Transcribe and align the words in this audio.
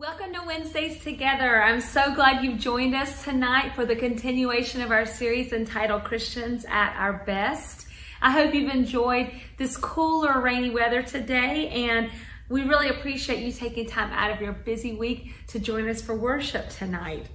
Welcome 0.00 0.32
to 0.32 0.40
Wednesdays 0.46 1.04
Together. 1.04 1.62
I'm 1.62 1.82
so 1.82 2.14
glad 2.14 2.42
you've 2.42 2.58
joined 2.58 2.94
us 2.94 3.22
tonight 3.22 3.74
for 3.74 3.84
the 3.84 3.94
continuation 3.94 4.80
of 4.80 4.90
our 4.90 5.04
series 5.04 5.52
entitled 5.52 6.04
Christians 6.04 6.64
at 6.70 6.96
Our 6.96 7.22
Best. 7.26 7.86
I 8.22 8.30
hope 8.30 8.54
you've 8.54 8.74
enjoyed 8.74 9.30
this 9.58 9.76
cooler, 9.76 10.40
rainy 10.40 10.70
weather 10.70 11.02
today, 11.02 11.68
and 11.68 12.10
we 12.48 12.62
really 12.62 12.88
appreciate 12.88 13.44
you 13.44 13.52
taking 13.52 13.84
time 13.84 14.10
out 14.12 14.30
of 14.30 14.40
your 14.40 14.54
busy 14.54 14.94
week 14.94 15.34
to 15.48 15.58
join 15.58 15.86
us 15.86 16.00
for 16.00 16.16
worship 16.16 16.70
tonight. 16.70 17.26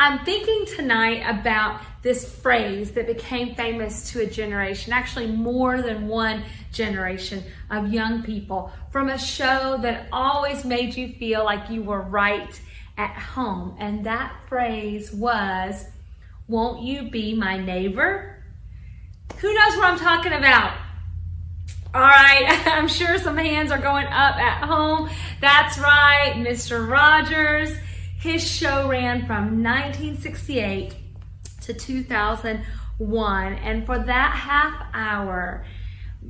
I'm 0.00 0.24
thinking 0.24 0.64
tonight 0.64 1.22
about 1.28 1.82
this 2.00 2.24
phrase 2.24 2.92
that 2.92 3.06
became 3.06 3.54
famous 3.54 4.10
to 4.12 4.22
a 4.22 4.26
generation, 4.26 4.94
actually 4.94 5.26
more 5.26 5.82
than 5.82 6.08
one 6.08 6.42
generation 6.72 7.44
of 7.70 7.92
young 7.92 8.22
people, 8.22 8.72
from 8.90 9.10
a 9.10 9.18
show 9.18 9.76
that 9.82 10.08
always 10.10 10.64
made 10.64 10.96
you 10.96 11.12
feel 11.12 11.44
like 11.44 11.68
you 11.68 11.82
were 11.82 12.00
right 12.00 12.58
at 12.96 13.14
home. 13.14 13.76
And 13.78 14.06
that 14.06 14.34
phrase 14.48 15.12
was, 15.12 15.84
Won't 16.48 16.82
you 16.82 17.10
be 17.10 17.34
my 17.34 17.58
neighbor? 17.58 18.42
Who 19.36 19.52
knows 19.52 19.76
what 19.76 19.84
I'm 19.84 19.98
talking 19.98 20.32
about? 20.32 20.78
All 21.92 22.00
right, 22.00 22.62
I'm 22.68 22.88
sure 22.88 23.18
some 23.18 23.36
hands 23.36 23.70
are 23.70 23.76
going 23.76 24.06
up 24.06 24.36
at 24.36 24.66
home. 24.66 25.10
That's 25.42 25.78
right, 25.78 26.36
Mr. 26.36 26.88
Rogers. 26.88 27.76
His 28.20 28.46
show 28.46 28.86
ran 28.86 29.26
from 29.26 29.62
1968 29.62 30.94
to 31.62 31.72
2001. 31.72 33.52
And 33.54 33.86
for 33.86 33.98
that 33.98 34.36
half 34.36 34.88
hour, 34.92 35.64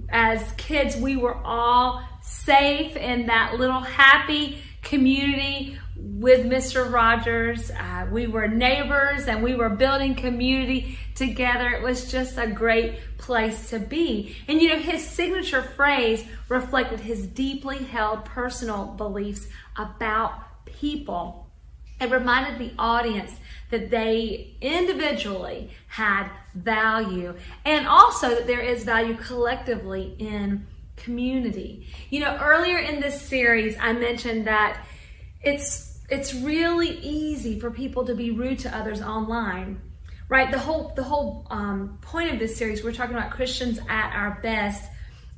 as 0.08 0.52
kids, 0.52 0.96
we 0.96 1.16
were 1.16 1.34
all 1.34 2.06
safe 2.22 2.96
in 2.96 3.26
that 3.26 3.58
little 3.58 3.80
happy 3.80 4.62
community 4.82 5.80
with 5.96 6.46
Mr. 6.46 6.92
Rogers. 6.92 7.72
Uh, 7.72 8.06
we 8.12 8.28
were 8.28 8.46
neighbors 8.46 9.26
and 9.26 9.42
we 9.42 9.56
were 9.56 9.70
building 9.70 10.14
community 10.14 10.96
together. 11.16 11.70
It 11.70 11.82
was 11.82 12.08
just 12.08 12.38
a 12.38 12.46
great 12.46 13.18
place 13.18 13.70
to 13.70 13.80
be. 13.80 14.36
And 14.46 14.62
you 14.62 14.68
know, 14.68 14.78
his 14.78 15.04
signature 15.04 15.62
phrase 15.62 16.24
reflected 16.48 17.00
his 17.00 17.26
deeply 17.26 17.78
held 17.78 18.24
personal 18.26 18.94
beliefs 18.96 19.48
about 19.76 20.64
people. 20.66 21.49
It 22.00 22.10
reminded 22.10 22.58
the 22.58 22.72
audience 22.78 23.32
that 23.70 23.90
they 23.90 24.56
individually 24.60 25.70
had 25.88 26.28
value 26.54 27.34
and 27.64 27.86
also 27.86 28.30
that 28.30 28.46
there 28.46 28.60
is 28.60 28.84
value 28.84 29.16
collectively 29.16 30.16
in 30.18 30.66
community. 30.96 31.86
You 32.10 32.20
know, 32.20 32.38
earlier 32.40 32.78
in 32.78 33.00
this 33.00 33.20
series, 33.20 33.76
I 33.80 33.92
mentioned 33.92 34.46
that 34.46 34.84
it's 35.42 35.98
it's 36.10 36.34
really 36.34 36.98
easy 36.98 37.60
for 37.60 37.70
people 37.70 38.04
to 38.06 38.14
be 38.14 38.30
rude 38.32 38.58
to 38.60 38.76
others 38.76 39.00
online, 39.00 39.80
right? 40.28 40.50
The 40.50 40.58
whole 40.58 40.92
the 40.96 41.04
whole 41.04 41.46
um, 41.50 41.98
point 42.02 42.32
of 42.32 42.38
this 42.38 42.56
series, 42.56 42.82
we're 42.82 42.92
talking 42.92 43.16
about 43.16 43.30
Christians 43.30 43.78
at 43.88 44.12
our 44.14 44.40
best 44.42 44.90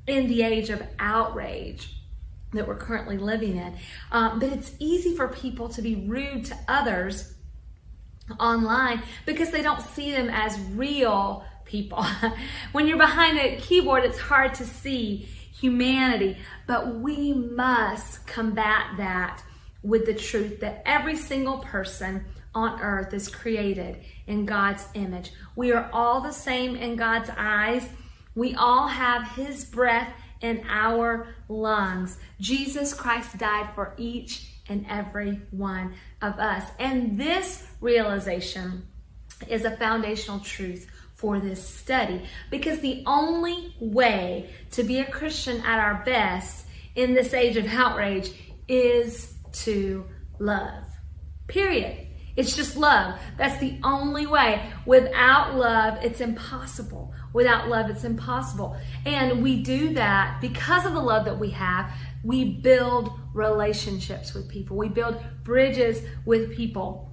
in 0.06 0.26
the 0.28 0.42
age 0.42 0.70
of 0.70 0.82
outrage 0.98 2.01
that 2.52 2.66
we're 2.66 2.76
currently 2.76 3.18
living 3.18 3.56
in. 3.56 3.74
Um, 4.10 4.38
but 4.38 4.50
it's 4.50 4.72
easy 4.78 5.16
for 5.16 5.28
people 5.28 5.68
to 5.70 5.82
be 5.82 6.06
rude 6.06 6.44
to 6.46 6.58
others 6.68 7.34
online 8.38 9.02
because 9.26 9.50
they 9.50 9.62
don't 9.62 9.80
see 9.80 10.12
them 10.12 10.28
as 10.30 10.58
real 10.74 11.44
people. 11.64 12.04
when 12.72 12.86
you're 12.86 12.98
behind 12.98 13.38
a 13.38 13.56
keyboard, 13.56 14.04
it's 14.04 14.18
hard 14.18 14.54
to 14.54 14.64
see 14.64 15.28
humanity, 15.52 16.36
but 16.66 16.96
we 16.96 17.32
must 17.32 18.26
combat 18.26 18.96
that 18.98 19.42
with 19.82 20.06
the 20.06 20.14
truth 20.14 20.60
that 20.60 20.82
every 20.86 21.16
single 21.16 21.58
person 21.58 22.24
on 22.54 22.80
earth 22.80 23.14
is 23.14 23.28
created 23.28 23.98
in 24.26 24.44
God's 24.44 24.86
image. 24.94 25.32
We 25.56 25.72
are 25.72 25.88
all 25.92 26.20
the 26.20 26.32
same 26.32 26.76
in 26.76 26.96
God's 26.96 27.30
eyes. 27.36 27.88
We 28.34 28.54
all 28.54 28.88
have 28.88 29.28
His 29.32 29.64
breath 29.64 30.12
in 30.42 30.64
our 30.68 31.28
lungs. 31.48 32.18
Jesus 32.40 32.92
Christ 32.92 33.38
died 33.38 33.70
for 33.74 33.94
each 33.96 34.48
and 34.68 34.84
every 34.88 35.40
one 35.50 35.94
of 36.20 36.38
us. 36.38 36.68
And 36.78 37.18
this 37.18 37.66
realization 37.80 38.86
is 39.48 39.64
a 39.64 39.76
foundational 39.76 40.40
truth 40.40 40.90
for 41.14 41.38
this 41.38 41.64
study 41.64 42.22
because 42.50 42.80
the 42.80 43.02
only 43.06 43.74
way 43.80 44.50
to 44.72 44.82
be 44.82 44.98
a 44.98 45.10
Christian 45.10 45.60
at 45.62 45.78
our 45.78 46.02
best 46.04 46.66
in 46.94 47.14
this 47.14 47.32
age 47.32 47.56
of 47.56 47.66
outrage 47.66 48.32
is 48.68 49.34
to 49.52 50.04
love. 50.38 50.84
Period. 51.46 52.08
It's 52.34 52.56
just 52.56 52.76
love. 52.76 53.20
That's 53.36 53.60
the 53.60 53.78
only 53.84 54.26
way. 54.26 54.70
Without 54.86 55.54
love, 55.54 55.98
it's 56.02 56.20
impossible. 56.20 57.12
Without 57.32 57.68
love, 57.68 57.90
it's 57.90 58.04
impossible. 58.04 58.76
And 59.06 59.42
we 59.42 59.62
do 59.62 59.94
that 59.94 60.40
because 60.40 60.84
of 60.84 60.92
the 60.92 61.00
love 61.00 61.24
that 61.24 61.38
we 61.38 61.50
have. 61.50 61.92
We 62.22 62.44
build 62.44 63.12
relationships 63.34 64.34
with 64.34 64.48
people, 64.48 64.76
we 64.76 64.88
build 64.88 65.22
bridges 65.44 66.02
with 66.24 66.54
people. 66.54 67.08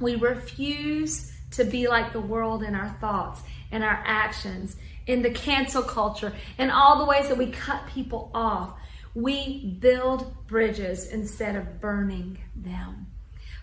We 0.00 0.16
refuse 0.16 1.32
to 1.52 1.64
be 1.64 1.86
like 1.86 2.12
the 2.12 2.20
world 2.20 2.62
in 2.62 2.74
our 2.74 2.90
thoughts 3.00 3.40
and 3.70 3.84
our 3.84 4.02
actions, 4.06 4.76
in 5.06 5.22
the 5.22 5.30
cancel 5.30 5.82
culture, 5.82 6.32
in 6.58 6.70
all 6.70 6.98
the 6.98 7.04
ways 7.04 7.28
that 7.28 7.38
we 7.38 7.50
cut 7.50 7.86
people 7.86 8.30
off. 8.34 8.74
We 9.14 9.76
build 9.80 10.34
bridges 10.46 11.08
instead 11.08 11.56
of 11.56 11.80
burning 11.80 12.38
them. 12.56 13.06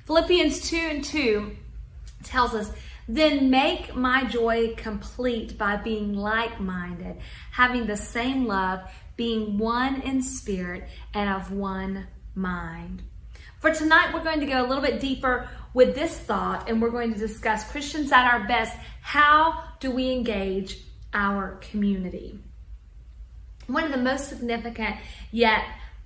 Philippians 0.05 0.69
2 0.69 0.77
and 0.77 1.03
2 1.03 1.55
tells 2.23 2.53
us, 2.53 2.71
Then 3.09 3.49
make 3.49 3.95
my 3.95 4.23
joy 4.25 4.75
complete 4.75 5.57
by 5.57 5.77
being 5.77 6.13
like 6.13 6.59
minded, 6.59 7.17
having 7.51 7.87
the 7.87 7.97
same 7.97 8.45
love, 8.45 8.81
being 9.17 9.57
one 9.57 10.01
in 10.03 10.21
spirit 10.21 10.87
and 11.15 11.27
of 11.27 11.51
one 11.51 12.05
mind. 12.35 13.01
For 13.59 13.73
tonight, 13.73 14.13
we're 14.13 14.23
going 14.23 14.41
to 14.41 14.45
go 14.45 14.63
a 14.63 14.67
little 14.67 14.83
bit 14.83 14.99
deeper 14.99 15.49
with 15.73 15.95
this 15.95 16.19
thought 16.19 16.69
and 16.69 16.79
we're 16.79 16.91
going 16.91 17.11
to 17.11 17.19
discuss 17.19 17.69
Christians 17.71 18.11
at 18.11 18.31
our 18.31 18.47
best. 18.47 18.77
How 19.01 19.63
do 19.79 19.89
we 19.89 20.11
engage 20.11 20.77
our 21.11 21.55
community? 21.71 22.37
One 23.65 23.85
of 23.85 23.91
the 23.91 23.97
most 23.97 24.29
significant 24.29 24.97
yet 25.31 25.63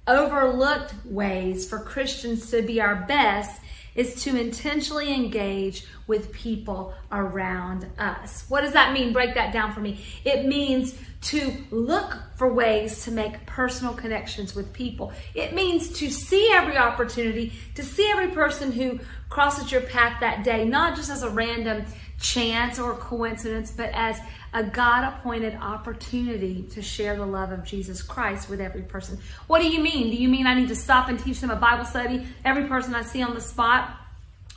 overlooked 0.08 0.94
ways 1.04 1.68
for 1.68 1.80
Christians 1.80 2.50
to 2.52 2.62
be 2.62 2.80
our 2.80 2.96
best 2.96 3.62
is 3.96 4.24
to 4.24 4.40
intentionally 4.40 5.14
engage 5.14 5.86
with 6.08 6.32
people 6.32 6.94
around 7.12 7.88
us. 7.98 8.46
What 8.50 8.62
does 8.62 8.74
that 8.74 8.94
mean? 8.94 9.14
Break 9.14 9.36
that 9.36 9.54
down 9.54 9.74
for 9.74 9.80
me. 9.80 10.04
It 10.26 10.46
means 10.46 10.96
to 11.22 11.54
look 11.72 12.18
for 12.36 12.54
ways 12.54 13.06
to 13.06 13.12
make 13.12 13.46
personal 13.46 13.94
connections 13.94 14.56
with 14.56 14.74
people. 14.74 15.14
It 15.34 15.54
means 15.54 15.98
to 16.00 16.10
see 16.10 16.52
every 16.52 16.78
opportunity, 16.78 17.54
to 17.76 17.84
see 17.84 18.10
every 18.10 18.30
person 18.30 18.72
who 18.72 19.00
crosses 19.30 19.72
your 19.72 19.82
path 19.82 20.20
that 20.20 20.44
day, 20.44 20.66
not 20.66 20.96
just 20.96 21.10
as 21.10 21.24
a 21.24 21.30
random 21.30 21.86
chance 22.20 22.80
or 22.80 22.94
coincidence, 22.96 23.72
but 23.72 23.90
as 23.94 24.20
a 24.54 24.64
God 24.64 25.04
appointed 25.04 25.56
opportunity 25.56 26.64
to 26.72 26.82
share 26.82 27.16
the 27.16 27.26
love 27.26 27.52
of 27.52 27.64
Jesus 27.64 28.02
Christ 28.02 28.50
with 28.50 28.62
every 28.62 28.84
person. 28.84 29.18
What 29.48 29.62
do 29.62 29.68
you 29.68 29.82
mean? 29.82 30.10
Do 30.10 30.16
you 30.16 30.30
mean 30.30 30.46
I 30.46 30.54
need 30.54 30.68
to 30.68 30.76
stop 30.76 31.10
and 31.10 31.20
teach 31.20 31.40
them 31.40 31.50
a 31.50 31.56
Bible 31.56 31.86
study, 31.86 32.28
every 32.46 32.66
person 32.66 32.94
I 32.94 33.02
see 33.02 33.22
on 33.24 33.34
the 33.34 33.42
spot? 33.42 33.92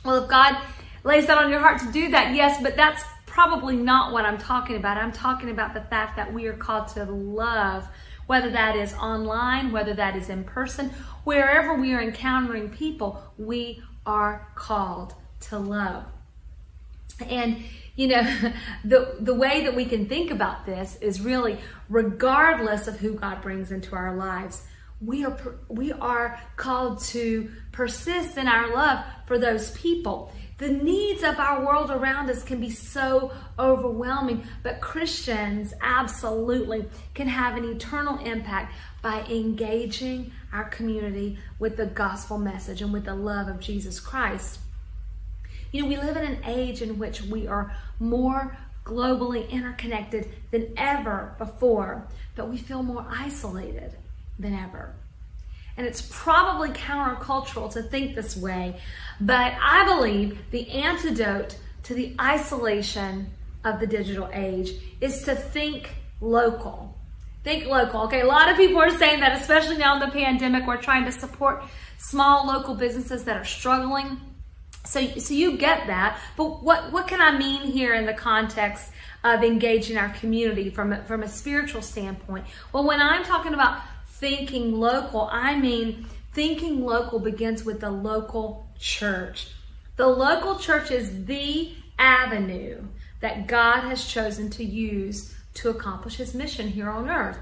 Well, 0.05 0.23
if 0.23 0.29
God 0.29 0.61
lays 1.03 1.25
that 1.27 1.37
on 1.37 1.49
your 1.49 1.59
heart 1.59 1.81
to 1.81 1.91
do 1.91 2.11
that, 2.11 2.35
yes, 2.35 2.61
but 2.61 2.75
that's 2.75 3.03
probably 3.25 3.75
not 3.75 4.13
what 4.13 4.25
I'm 4.25 4.37
talking 4.37 4.75
about. 4.75 4.97
I'm 4.97 5.11
talking 5.11 5.49
about 5.49 5.73
the 5.73 5.81
fact 5.81 6.15
that 6.17 6.31
we 6.33 6.47
are 6.47 6.53
called 6.53 6.87
to 6.89 7.03
love, 7.05 7.87
whether 8.27 8.49
that 8.51 8.75
is 8.75 8.93
online, 8.93 9.71
whether 9.71 9.93
that 9.95 10.15
is 10.15 10.29
in 10.29 10.43
person, 10.43 10.91
wherever 11.23 11.73
we 11.73 11.93
are 11.93 12.01
encountering 12.01 12.69
people, 12.69 13.21
we 13.37 13.81
are 14.05 14.47
called 14.55 15.13
to 15.39 15.57
love. 15.57 16.05
And 17.29 17.63
you 17.97 18.07
know, 18.07 18.23
the 18.85 19.17
the 19.19 19.33
way 19.33 19.65
that 19.65 19.75
we 19.75 19.83
can 19.83 20.05
think 20.05 20.31
about 20.31 20.65
this 20.65 20.95
is 21.01 21.19
really 21.19 21.59
regardless 21.89 22.87
of 22.87 22.97
who 22.97 23.15
God 23.15 23.41
brings 23.41 23.71
into 23.71 23.93
our 23.95 24.15
lives, 24.15 24.63
we 25.01 25.25
are 25.25 25.37
we 25.67 25.91
are 25.91 26.39
called 26.55 27.01
to 27.01 27.51
persist 27.73 28.37
in 28.37 28.47
our 28.47 28.73
love 28.73 29.03
for 29.25 29.37
those 29.37 29.71
people. 29.71 30.31
The 30.59 30.69
needs 30.69 31.21
of 31.21 31.37
our 31.37 31.63
world 31.63 31.91
around 31.91 32.31
us 32.31 32.41
can 32.41 32.59
be 32.59 32.71
so 32.71 33.31
overwhelming, 33.59 34.43
but 34.63 34.81
Christians 34.81 35.71
absolutely 35.81 36.85
can 37.13 37.27
have 37.27 37.57
an 37.57 37.65
eternal 37.65 38.17
impact 38.19 38.73
by 39.03 39.21
engaging 39.29 40.31
our 40.51 40.67
community 40.69 41.37
with 41.59 41.77
the 41.77 41.85
gospel 41.85 42.39
message 42.39 42.81
and 42.81 42.91
with 42.91 43.05
the 43.05 43.13
love 43.13 43.47
of 43.47 43.59
Jesus 43.59 43.99
Christ. 43.99 44.59
You 45.71 45.83
know, 45.83 45.87
we 45.87 45.97
live 45.97 46.17
in 46.17 46.23
an 46.23 46.43
age 46.45 46.81
in 46.81 46.97
which 46.97 47.21
we 47.21 47.47
are 47.47 47.75
more 47.99 48.57
globally 48.83 49.49
interconnected 49.49 50.29
than 50.51 50.73
ever 50.77 51.35
before, 51.37 52.07
but 52.35 52.49
we 52.49 52.57
feel 52.57 52.83
more 52.83 53.05
isolated 53.09 53.95
than 54.39 54.53
ever. 54.53 54.93
And 55.75 55.85
it's 55.85 56.07
probably 56.09 56.69
countercultural 56.69 57.71
to 57.73 57.83
think 57.83 58.15
this 58.15 58.35
way. 58.35 58.79
But 59.19 59.53
I 59.61 59.85
believe 59.85 60.39
the 60.51 60.69
antidote 60.69 61.57
to 61.83 61.93
the 61.93 62.15
isolation 62.19 63.29
of 63.63 63.79
the 63.79 63.87
digital 63.87 64.29
age 64.33 64.71
is 65.01 65.23
to 65.23 65.35
think 65.35 65.91
local. 66.21 66.97
Think 67.43 67.65
local. 67.65 68.01
Okay, 68.03 68.21
a 68.21 68.25
lot 68.25 68.49
of 68.49 68.57
people 68.57 68.81
are 68.81 68.97
saying 68.97 69.19
that, 69.19 69.39
especially 69.39 69.77
now 69.77 69.93
in 69.93 69.99
the 69.99 70.07
pandemic, 70.07 70.65
we're 70.65 70.81
trying 70.81 71.05
to 71.05 71.11
support 71.11 71.63
small 71.97 72.47
local 72.47 72.75
businesses 72.75 73.23
that 73.25 73.37
are 73.37 73.45
struggling. 73.45 74.19
So, 74.87 75.05
so 75.19 75.33
you 75.33 75.57
get 75.57 75.87
that. 75.87 76.19
But 76.35 76.63
what, 76.63 76.91
what 76.91 77.07
can 77.07 77.21
I 77.21 77.37
mean 77.37 77.61
here 77.61 77.93
in 77.93 78.05
the 78.05 78.13
context 78.13 78.91
of 79.23 79.43
engaging 79.43 79.97
our 79.97 80.09
community 80.09 80.69
from 80.69 80.93
a, 80.93 81.03
from 81.03 81.23
a 81.23 81.27
spiritual 81.27 81.81
standpoint? 81.81 82.45
Well, 82.71 82.85
when 82.85 83.01
I'm 83.01 83.23
talking 83.23 83.53
about 83.53 83.81
thinking 84.07 84.73
local, 84.73 85.29
I 85.31 85.59
mean 85.59 86.05
thinking 86.31 86.85
local 86.85 87.19
begins 87.19 87.65
with 87.65 87.81
the 87.81 87.91
local 87.91 88.67
church. 88.79 89.49
The 89.97 90.07
local 90.07 90.57
church 90.57 90.91
is 90.91 91.25
the 91.25 91.73
avenue 91.99 92.83
that 93.19 93.47
God 93.47 93.81
has 93.81 94.05
chosen 94.05 94.49
to 94.51 94.63
use 94.63 95.35
to 95.55 95.69
accomplish 95.69 96.15
his 96.15 96.33
mission 96.33 96.67
here 96.67 96.89
on 96.89 97.09
earth. 97.09 97.39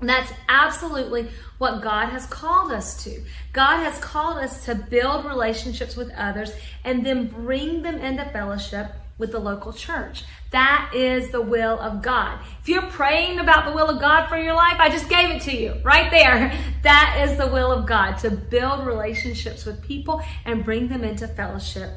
And 0.00 0.08
that's 0.08 0.32
absolutely 0.48 1.28
what 1.58 1.82
God 1.82 2.08
has 2.08 2.26
called 2.26 2.72
us 2.72 3.02
to. 3.04 3.22
God 3.52 3.78
has 3.78 3.98
called 4.00 4.38
us 4.38 4.64
to 4.66 4.74
build 4.74 5.24
relationships 5.24 5.96
with 5.96 6.10
others 6.12 6.52
and 6.84 7.06
then 7.06 7.28
bring 7.28 7.82
them 7.82 7.96
into 7.96 8.24
fellowship 8.26 8.92
with 9.16 9.30
the 9.30 9.38
local 9.38 9.72
church. 9.72 10.24
That 10.50 10.90
is 10.94 11.30
the 11.30 11.40
will 11.40 11.78
of 11.78 12.02
God. 12.02 12.40
If 12.60 12.68
you're 12.68 12.82
praying 12.82 13.38
about 13.38 13.64
the 13.64 13.72
will 13.72 13.88
of 13.88 14.00
God 14.00 14.26
for 14.28 14.36
your 14.36 14.54
life, 14.54 14.76
I 14.78 14.88
just 14.88 15.08
gave 15.08 15.30
it 15.30 15.42
to 15.42 15.56
you 15.56 15.76
right 15.84 16.10
there. 16.10 16.58
That 16.82 17.26
is 17.28 17.38
the 17.38 17.46
will 17.46 17.72
of 17.72 17.86
God 17.86 18.16
to 18.18 18.30
build 18.30 18.86
relationships 18.86 19.64
with 19.64 19.82
people 19.82 20.22
and 20.44 20.64
bring 20.64 20.88
them 20.88 21.04
into 21.04 21.28
fellowship 21.28 21.90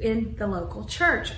in 0.00 0.34
the 0.36 0.46
local 0.46 0.84
church. 0.84 1.32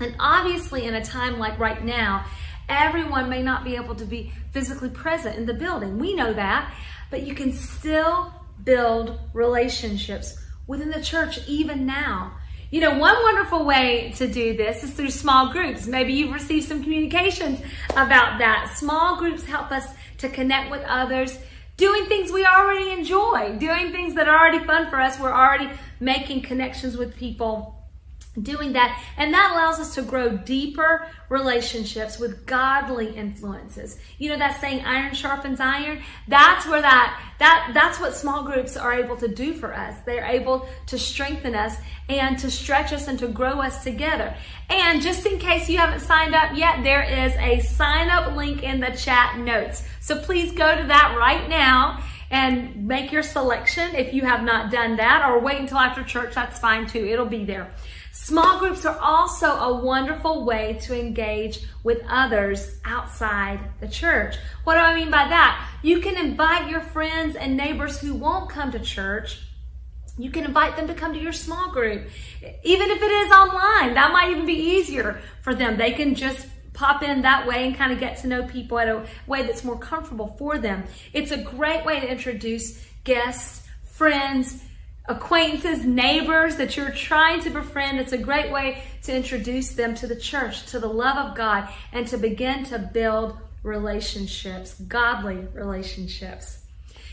And 0.00 0.16
obviously, 0.18 0.86
in 0.86 0.94
a 0.94 1.04
time 1.04 1.38
like 1.38 1.58
right 1.58 1.84
now, 1.84 2.24
everyone 2.68 3.28
may 3.28 3.42
not 3.42 3.64
be 3.64 3.76
able 3.76 3.94
to 3.96 4.04
be 4.04 4.32
physically 4.50 4.88
present 4.88 5.36
in 5.36 5.46
the 5.46 5.54
building. 5.54 5.98
We 5.98 6.14
know 6.14 6.32
that, 6.32 6.72
but 7.10 7.22
you 7.22 7.34
can 7.34 7.52
still 7.52 8.32
build 8.64 9.18
relationships 9.32 10.38
within 10.66 10.90
the 10.90 11.02
church 11.02 11.46
even 11.48 11.86
now. 11.86 12.38
You 12.70 12.80
know, 12.80 12.98
one 12.98 13.14
wonderful 13.22 13.66
way 13.66 14.14
to 14.16 14.26
do 14.26 14.56
this 14.56 14.82
is 14.82 14.92
through 14.92 15.10
small 15.10 15.52
groups. 15.52 15.86
Maybe 15.86 16.14
you've 16.14 16.32
received 16.32 16.66
some 16.66 16.82
communications 16.82 17.60
about 17.90 18.38
that. 18.38 18.74
Small 18.78 19.18
groups 19.18 19.44
help 19.44 19.70
us 19.70 19.86
to 20.18 20.28
connect 20.30 20.70
with 20.70 20.82
others, 20.84 21.38
doing 21.76 22.06
things 22.06 22.32
we 22.32 22.46
already 22.46 22.90
enjoy, 22.90 23.58
doing 23.58 23.92
things 23.92 24.14
that 24.14 24.26
are 24.26 24.38
already 24.38 24.64
fun 24.64 24.88
for 24.88 25.00
us. 25.00 25.20
We're 25.20 25.34
already 25.34 25.68
making 26.00 26.42
connections 26.42 26.96
with 26.96 27.14
people 27.14 27.81
doing 28.40 28.72
that. 28.72 29.02
And 29.18 29.34
that 29.34 29.50
allows 29.52 29.78
us 29.78 29.94
to 29.96 30.02
grow 30.02 30.36
deeper 30.38 31.06
relationships 31.28 32.18
with 32.18 32.46
godly 32.46 33.14
influences. 33.14 33.98
You 34.18 34.30
know 34.30 34.38
that 34.38 34.60
saying 34.60 34.84
iron 34.84 35.14
sharpens 35.14 35.60
iron 35.60 36.02
that's 36.28 36.66
where 36.66 36.80
that 36.80 37.20
that 37.38 37.72
that's 37.74 38.00
what 38.00 38.14
small 38.14 38.44
groups 38.44 38.76
are 38.76 38.94
able 38.94 39.16
to 39.16 39.28
do 39.28 39.52
for 39.52 39.74
us. 39.74 39.96
They're 40.06 40.24
able 40.24 40.66
to 40.86 40.98
strengthen 40.98 41.54
us 41.54 41.76
and 42.08 42.38
to 42.38 42.50
stretch 42.50 42.92
us 42.92 43.06
and 43.08 43.18
to 43.18 43.28
grow 43.28 43.60
us 43.60 43.84
together. 43.84 44.34
And 44.70 45.02
just 45.02 45.26
in 45.26 45.38
case 45.38 45.68
you 45.68 45.76
haven't 45.76 46.00
signed 46.00 46.34
up 46.34 46.56
yet 46.56 46.82
there 46.82 47.02
is 47.02 47.34
a 47.36 47.60
sign 47.60 48.08
up 48.08 48.34
link 48.34 48.62
in 48.62 48.80
the 48.80 48.90
chat 48.90 49.38
notes. 49.38 49.84
So 50.00 50.18
please 50.18 50.52
go 50.52 50.74
to 50.74 50.86
that 50.88 51.16
right 51.18 51.48
now 51.50 52.02
and 52.30 52.88
make 52.88 53.12
your 53.12 53.22
selection. 53.22 53.94
If 53.94 54.14
you 54.14 54.22
have 54.22 54.42
not 54.42 54.72
done 54.72 54.96
that 54.96 55.28
or 55.28 55.38
wait 55.38 55.60
until 55.60 55.78
after 55.78 56.02
church 56.02 56.34
that's 56.34 56.58
fine 56.58 56.86
too. 56.86 57.04
It'll 57.04 57.26
be 57.26 57.44
there 57.44 57.70
Small 58.14 58.58
groups 58.58 58.84
are 58.84 58.98
also 58.98 59.46
a 59.46 59.82
wonderful 59.82 60.44
way 60.44 60.78
to 60.82 60.98
engage 60.98 61.60
with 61.82 62.02
others 62.06 62.78
outside 62.84 63.58
the 63.80 63.88
church. 63.88 64.36
What 64.64 64.74
do 64.74 64.80
I 64.80 64.94
mean 64.94 65.10
by 65.10 65.28
that? 65.28 65.66
You 65.82 65.98
can 66.00 66.18
invite 66.18 66.70
your 66.70 66.82
friends 66.82 67.36
and 67.36 67.56
neighbors 67.56 67.98
who 68.00 68.12
won't 68.12 68.50
come 68.50 68.70
to 68.72 68.78
church. 68.78 69.40
You 70.18 70.30
can 70.30 70.44
invite 70.44 70.76
them 70.76 70.88
to 70.88 70.94
come 70.94 71.14
to 71.14 71.18
your 71.18 71.32
small 71.32 71.72
group. 71.72 72.06
Even 72.62 72.90
if 72.90 73.02
it 73.02 73.10
is 73.10 73.32
online, 73.32 73.94
that 73.94 74.12
might 74.12 74.30
even 74.30 74.44
be 74.44 74.52
easier 74.52 75.22
for 75.40 75.54
them. 75.54 75.78
They 75.78 75.92
can 75.92 76.14
just 76.14 76.46
pop 76.74 77.02
in 77.02 77.22
that 77.22 77.46
way 77.46 77.66
and 77.66 77.74
kind 77.74 77.94
of 77.94 77.98
get 77.98 78.18
to 78.18 78.26
know 78.26 78.42
people 78.42 78.76
in 78.76 78.90
a 78.90 79.06
way 79.26 79.42
that's 79.42 79.64
more 79.64 79.78
comfortable 79.78 80.36
for 80.38 80.58
them. 80.58 80.84
It's 81.14 81.30
a 81.30 81.38
great 81.38 81.86
way 81.86 81.98
to 81.98 82.10
introduce 82.10 82.84
guests, 83.04 83.66
friends, 83.84 84.62
acquaintances, 85.12 85.84
neighbors 85.84 86.56
that 86.56 86.76
you're 86.76 86.90
trying 86.90 87.40
to 87.42 87.50
befriend. 87.50 88.00
It's 88.00 88.12
a 88.12 88.18
great 88.18 88.50
way 88.50 88.82
to 89.04 89.14
introduce 89.14 89.72
them 89.72 89.94
to 89.96 90.06
the 90.06 90.16
church, 90.16 90.66
to 90.66 90.78
the 90.78 90.88
love 90.88 91.16
of 91.16 91.36
God, 91.36 91.68
and 91.92 92.06
to 92.08 92.16
begin 92.16 92.64
to 92.66 92.78
build 92.78 93.36
relationships, 93.62 94.74
godly 94.74 95.46
relationships. 95.52 96.64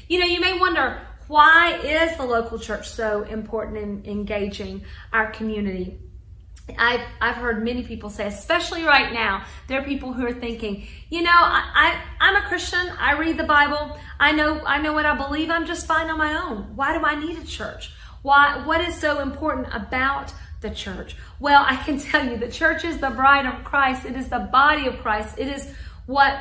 You 0.07 0.19
know, 0.19 0.25
you 0.25 0.39
may 0.39 0.57
wonder, 0.57 1.01
why 1.27 1.77
is 1.83 2.17
the 2.17 2.25
local 2.25 2.57
church 2.57 2.89
so 2.89 3.23
important 3.23 3.77
in 3.77 4.03
engaging 4.05 4.83
our 5.13 5.29
community? 5.31 5.99
I've, 6.77 7.01
I've 7.21 7.35
heard 7.35 7.63
many 7.63 7.83
people 7.83 8.09
say, 8.09 8.27
especially 8.27 8.83
right 8.83 9.13
now, 9.13 9.45
there 9.67 9.81
are 9.81 9.83
people 9.83 10.13
who 10.13 10.25
are 10.25 10.33
thinking, 10.33 10.87
you 11.09 11.21
know, 11.21 11.31
I, 11.31 11.63
I, 11.73 12.01
I'm 12.19 12.35
a 12.35 12.47
Christian. 12.47 12.89
I 12.99 13.13
read 13.13 13.37
the 13.37 13.43
Bible. 13.43 13.97
I 14.19 14.31
know, 14.31 14.61
I 14.65 14.81
know 14.81 14.93
what 14.93 15.05
I 15.05 15.15
believe. 15.15 15.49
I'm 15.49 15.65
just 15.65 15.85
fine 15.85 16.09
on 16.09 16.17
my 16.17 16.41
own. 16.41 16.75
Why 16.75 16.97
do 16.97 17.03
I 17.03 17.15
need 17.15 17.37
a 17.37 17.45
church? 17.45 17.91
Why, 18.21 18.65
what 18.65 18.81
is 18.81 18.95
so 18.95 19.19
important 19.19 19.67
about 19.73 20.33
the 20.61 20.69
church? 20.69 21.15
Well, 21.39 21.63
I 21.65 21.75
can 21.77 21.99
tell 21.99 22.25
you 22.25 22.37
the 22.37 22.51
church 22.51 22.83
is 22.83 22.99
the 22.99 23.09
bride 23.09 23.45
of 23.45 23.63
Christ. 23.63 24.05
It 24.05 24.15
is 24.15 24.29
the 24.29 24.39
body 24.39 24.87
of 24.87 24.99
Christ. 24.99 25.35
It 25.37 25.47
is 25.47 25.73
what, 26.05 26.37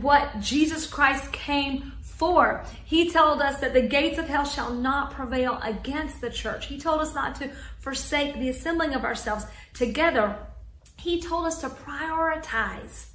what 0.00 0.40
Jesus 0.40 0.86
Christ 0.86 1.32
came 1.32 1.91
for. 2.22 2.62
He 2.84 3.10
told 3.10 3.42
us 3.42 3.58
that 3.58 3.72
the 3.72 3.82
gates 3.82 4.16
of 4.16 4.28
hell 4.28 4.44
shall 4.44 4.72
not 4.72 5.10
prevail 5.10 5.58
against 5.60 6.20
the 6.20 6.30
church. 6.30 6.66
He 6.66 6.78
told 6.78 7.00
us 7.00 7.16
not 7.16 7.34
to 7.40 7.50
forsake 7.80 8.38
the 8.38 8.48
assembling 8.48 8.94
of 8.94 9.04
ourselves 9.04 9.44
together. 9.74 10.38
He 10.96 11.20
told 11.20 11.46
us 11.46 11.60
to 11.62 11.68
prioritize 11.68 13.06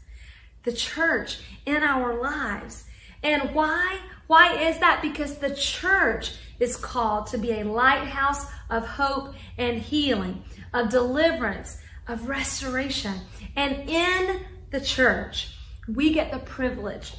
the 0.63 0.73
church 0.73 1.39
in 1.65 1.83
our 1.83 2.21
lives. 2.21 2.83
And 3.23 3.55
why? 3.55 3.99
Why 4.27 4.67
is 4.67 4.79
that? 4.79 5.01
Because 5.01 5.37
the 5.37 5.55
church 5.55 6.33
is 6.59 6.75
called 6.75 7.27
to 7.27 7.37
be 7.37 7.51
a 7.51 7.63
lighthouse 7.63 8.45
of 8.69 8.85
hope 8.85 9.35
and 9.57 9.77
healing, 9.81 10.43
of 10.73 10.89
deliverance, 10.89 11.77
of 12.09 12.27
restoration. 12.27 13.21
And 13.55 13.89
in 13.89 14.41
the 14.69 14.81
church, 14.81 15.55
we 15.87 16.11
get 16.11 16.29
the 16.29 16.39
privilege 16.39 17.13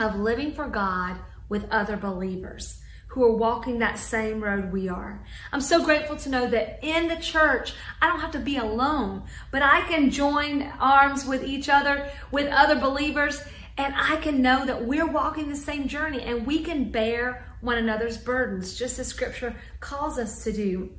of 0.00 0.16
living 0.16 0.52
for 0.52 0.68
God 0.68 1.18
with 1.48 1.70
other 1.70 1.96
believers 1.96 2.80
who 3.08 3.24
are 3.24 3.36
walking 3.36 3.80
that 3.80 3.98
same 3.98 4.42
road 4.42 4.72
we 4.72 4.88
are. 4.88 5.24
I'm 5.52 5.60
so 5.60 5.84
grateful 5.84 6.16
to 6.16 6.28
know 6.28 6.48
that 6.48 6.78
in 6.82 7.08
the 7.08 7.16
church, 7.16 7.74
I 8.00 8.06
don't 8.06 8.20
have 8.20 8.30
to 8.32 8.38
be 8.38 8.56
alone, 8.56 9.24
but 9.50 9.62
I 9.62 9.82
can 9.88 10.10
join 10.10 10.62
arms 10.78 11.26
with 11.26 11.42
each 11.42 11.68
other, 11.68 12.08
with 12.30 12.46
other 12.52 12.78
believers, 12.78 13.42
and 13.76 13.94
I 13.96 14.16
can 14.16 14.40
know 14.40 14.64
that 14.64 14.86
we're 14.86 15.10
walking 15.10 15.48
the 15.48 15.56
same 15.56 15.88
journey 15.88 16.22
and 16.22 16.46
we 16.46 16.60
can 16.60 16.92
bear 16.92 17.46
one 17.60 17.78
another's 17.78 18.16
burdens, 18.16 18.78
just 18.78 18.98
as 18.98 19.08
scripture 19.08 19.56
calls 19.80 20.16
us 20.16 20.44
to 20.44 20.52
do. 20.52 20.90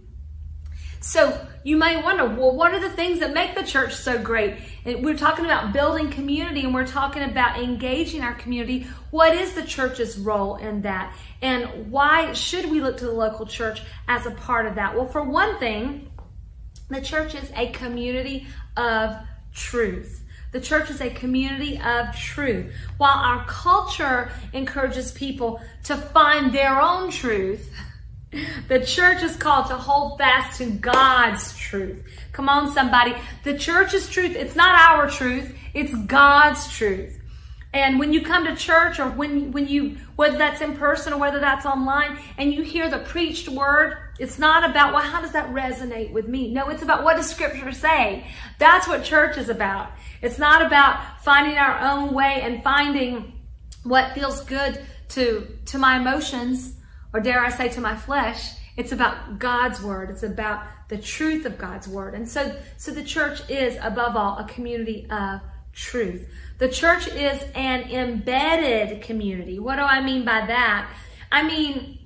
So 1.02 1.48
you 1.64 1.78
may 1.78 2.02
wonder, 2.02 2.26
well, 2.26 2.56
what 2.56 2.74
are 2.74 2.80
the 2.80 2.90
things 2.90 3.20
that 3.20 3.34
make 3.34 3.56
the 3.56 3.64
church 3.64 3.96
so 3.96 4.22
great? 4.22 4.60
And 4.86 5.04
we're 5.04 5.18
talking 5.18 5.46
about 5.46 5.74
building 5.74 6.12
community 6.12 6.62
and 6.62 6.74
we're 6.74 6.86
talking 6.86 7.24
about 7.24 7.60
engaging 7.60 8.22
our 8.22 8.36
community. 8.36 8.88
What 9.10 9.34
is 9.34 9.54
the 9.54 9.64
church's 9.64 10.20
role 10.20 10.58
in 10.58 10.84
that? 10.84 11.16
And 11.42 11.92
why 11.92 12.34
should 12.34 12.70
we 12.70 12.82
look 12.82 12.98
to 12.98 13.06
the 13.06 13.12
local 13.12 13.48
church 13.48 13.82
as 14.08 14.28
a 14.28 14.32
part 14.32 14.68
of 14.68 14.76
that? 14.76 14.96
Well, 14.96 15.08
for 15.08 15.24
one 15.24 15.58
thing, 15.58 16.12
the 16.90 17.02
church 17.02 17.34
is 17.34 17.52
a 17.56 17.72
community 17.72 18.46
of 18.78 19.16
truth. 19.54 20.24
The 20.52 20.62
church 20.62 20.92
is 20.92 21.02
a 21.02 21.10
community 21.10 21.80
of 21.80 22.16
truth. 22.16 22.74
While 22.98 23.18
our 23.18 23.46
culture 23.46 24.32
encourages 24.54 25.12
people 25.14 25.62
to 25.86 25.96
find 25.96 26.54
their 26.54 26.80
own 26.80 27.10
truth, 27.10 27.74
the 28.68 28.80
church 28.86 29.24
is 29.24 29.36
called 29.36 29.68
to 29.68 29.76
hold 29.76 30.18
fast 30.18 30.58
to 30.60 30.66
God's 30.66 31.58
truth. 31.58 32.04
Come 32.32 32.48
on, 32.48 32.72
somebody. 32.72 33.16
The 33.44 33.58
church's 33.58 34.10
truth, 34.10 34.36
it's 34.36 34.56
not 34.56 34.76
our 34.76 35.10
truth, 35.10 35.54
it's 35.74 35.94
God's 36.06 36.70
truth. 36.70 37.18
And 37.74 38.00
when 38.00 38.12
you 38.12 38.22
come 38.22 38.46
to 38.46 38.56
church 38.56 39.00
or 39.00 39.10
when, 39.10 39.52
when 39.54 39.68
you, 39.68 39.98
whether 40.18 40.38
that's 40.38 40.62
in 40.62 40.76
person 40.76 41.14
or 41.14 41.20
whether 41.20 41.40
that's 41.40 41.66
online, 41.66 42.20
and 42.38 42.54
you 42.54 42.64
hear 42.64 42.90
the 42.90 43.00
preached 43.00 43.48
word, 43.48 43.98
it's 44.20 44.38
not 44.38 44.70
about, 44.70 44.94
well, 44.94 45.04
how 45.04 45.22
does 45.22 45.32
that 45.32 45.50
resonate 45.52 46.12
with 46.12 46.28
me? 46.28 46.52
No, 46.52 46.70
it's 46.70 46.84
about 46.84 47.04
what 47.04 47.16
does 47.16 47.30
scripture 47.30 47.72
say? 47.72 48.28
That's 48.60 48.88
what 48.88 49.04
church 49.04 49.38
is 49.38 49.48
about. 49.48 49.92
It's 50.22 50.38
not 50.38 50.66
about 50.66 51.24
finding 51.24 51.58
our 51.58 51.80
own 51.80 52.14
way 52.14 52.42
and 52.42 52.62
finding 52.62 53.34
what 53.84 54.14
feels 54.14 54.44
good 54.44 54.86
to, 55.10 55.48
to 55.68 55.78
my 55.78 55.98
emotions 55.98 56.76
or 57.14 57.20
dare 57.20 57.40
I 57.40 57.50
say 57.50 57.70
to 57.70 57.82
my 57.82 57.96
flesh, 57.96 58.54
it's 58.78 58.92
about 58.92 59.40
God's 59.40 59.82
word. 59.82 60.10
It's 60.10 60.24
about 60.24 60.66
the 60.88 60.98
truth 60.98 61.46
of 61.46 61.58
God's 61.58 61.88
word. 61.88 62.14
And 62.14 62.28
so, 62.28 62.56
so 62.78 62.92
the 62.92 63.04
church 63.04 63.42
is 63.50 63.78
above 63.82 64.16
all 64.16 64.38
a 64.38 64.46
community 64.46 65.08
of 65.10 65.42
truth. 65.74 66.28
The 66.58 66.70
church 66.70 67.08
is 67.08 67.44
an 67.56 67.84
embedded 67.92 69.02
community. 69.02 69.60
What 69.60 69.76
do 69.76 69.82
I 69.82 70.02
mean 70.02 70.26
by 70.26 70.46
that? 70.46 70.90
I 71.32 71.44
mean, 71.44 72.00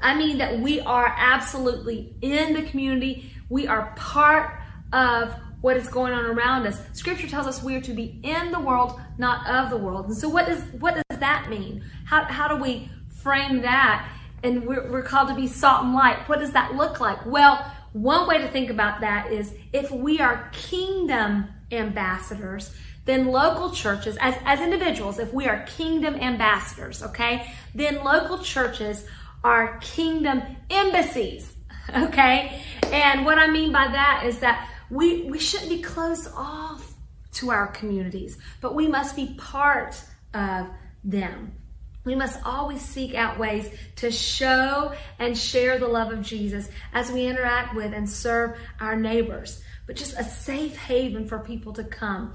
I 0.00 0.14
mean 0.14 0.38
that 0.38 0.60
we 0.60 0.80
are 0.80 1.14
absolutely 1.16 2.14
in 2.20 2.54
the 2.54 2.62
community. 2.62 3.32
We 3.48 3.66
are 3.66 3.92
part 3.96 4.60
of 4.92 5.34
what 5.60 5.76
is 5.76 5.88
going 5.88 6.12
on 6.12 6.24
around 6.24 6.66
us. 6.66 6.80
Scripture 6.92 7.28
tells 7.28 7.46
us 7.46 7.62
we 7.62 7.74
are 7.74 7.80
to 7.82 7.92
be 7.92 8.18
in 8.22 8.50
the 8.50 8.60
world, 8.60 8.98
not 9.18 9.46
of 9.48 9.70
the 9.70 9.76
world. 9.76 10.06
And 10.06 10.16
so 10.16 10.28
what 10.28 10.46
does 10.46 10.62
what 10.80 10.94
does 10.94 11.18
that 11.18 11.50
mean? 11.50 11.84
How, 12.06 12.24
how 12.24 12.48
do 12.48 12.56
we 12.56 12.88
frame 13.22 13.62
that? 13.62 14.08
And 14.42 14.66
we're, 14.66 14.90
we're 14.90 15.02
called 15.02 15.28
to 15.28 15.34
be 15.34 15.46
salt 15.46 15.84
and 15.84 15.94
light. 15.94 16.28
What 16.28 16.40
does 16.40 16.52
that 16.52 16.74
look 16.74 17.00
like? 17.00 17.24
Well, 17.26 17.70
one 17.92 18.28
way 18.28 18.38
to 18.38 18.48
think 18.48 18.70
about 18.70 19.00
that 19.00 19.32
is 19.32 19.54
if 19.72 19.90
we 19.90 20.20
are 20.20 20.48
kingdom 20.52 21.48
ambassadors, 21.72 22.74
then 23.04 23.26
local 23.26 23.70
churches, 23.70 24.16
as, 24.20 24.34
as 24.44 24.60
individuals, 24.60 25.18
if 25.18 25.32
we 25.32 25.46
are 25.46 25.64
kingdom 25.64 26.14
ambassadors, 26.14 27.02
okay, 27.02 27.52
then 27.74 28.04
local 28.04 28.38
churches 28.38 29.06
are 29.42 29.78
kingdom 29.78 30.42
embassies, 30.68 31.54
okay? 31.96 32.62
And 32.92 33.24
what 33.24 33.38
I 33.38 33.50
mean 33.50 33.72
by 33.72 33.88
that 33.88 34.24
is 34.26 34.38
that 34.40 34.68
we, 34.90 35.22
we 35.22 35.38
shouldn't 35.38 35.70
be 35.70 35.82
closed 35.82 36.28
off 36.36 36.94
to 37.32 37.50
our 37.50 37.68
communities, 37.68 38.38
but 38.60 38.74
we 38.74 38.86
must 38.86 39.16
be 39.16 39.34
part 39.38 40.00
of 40.34 40.68
them. 41.04 41.52
We 42.04 42.14
must 42.14 42.40
always 42.44 42.80
seek 42.80 43.14
out 43.14 43.38
ways 43.38 43.70
to 43.96 44.10
show 44.10 44.92
and 45.18 45.36
share 45.36 45.78
the 45.78 45.88
love 45.88 46.12
of 46.12 46.22
Jesus 46.22 46.68
as 46.94 47.10
we 47.10 47.26
interact 47.26 47.74
with 47.74 47.92
and 47.92 48.08
serve 48.08 48.58
our 48.80 48.96
neighbors, 48.96 49.62
but 49.86 49.96
just 49.96 50.18
a 50.18 50.24
safe 50.24 50.76
haven 50.76 51.28
for 51.28 51.40
people 51.40 51.74
to 51.74 51.84
come 51.84 52.34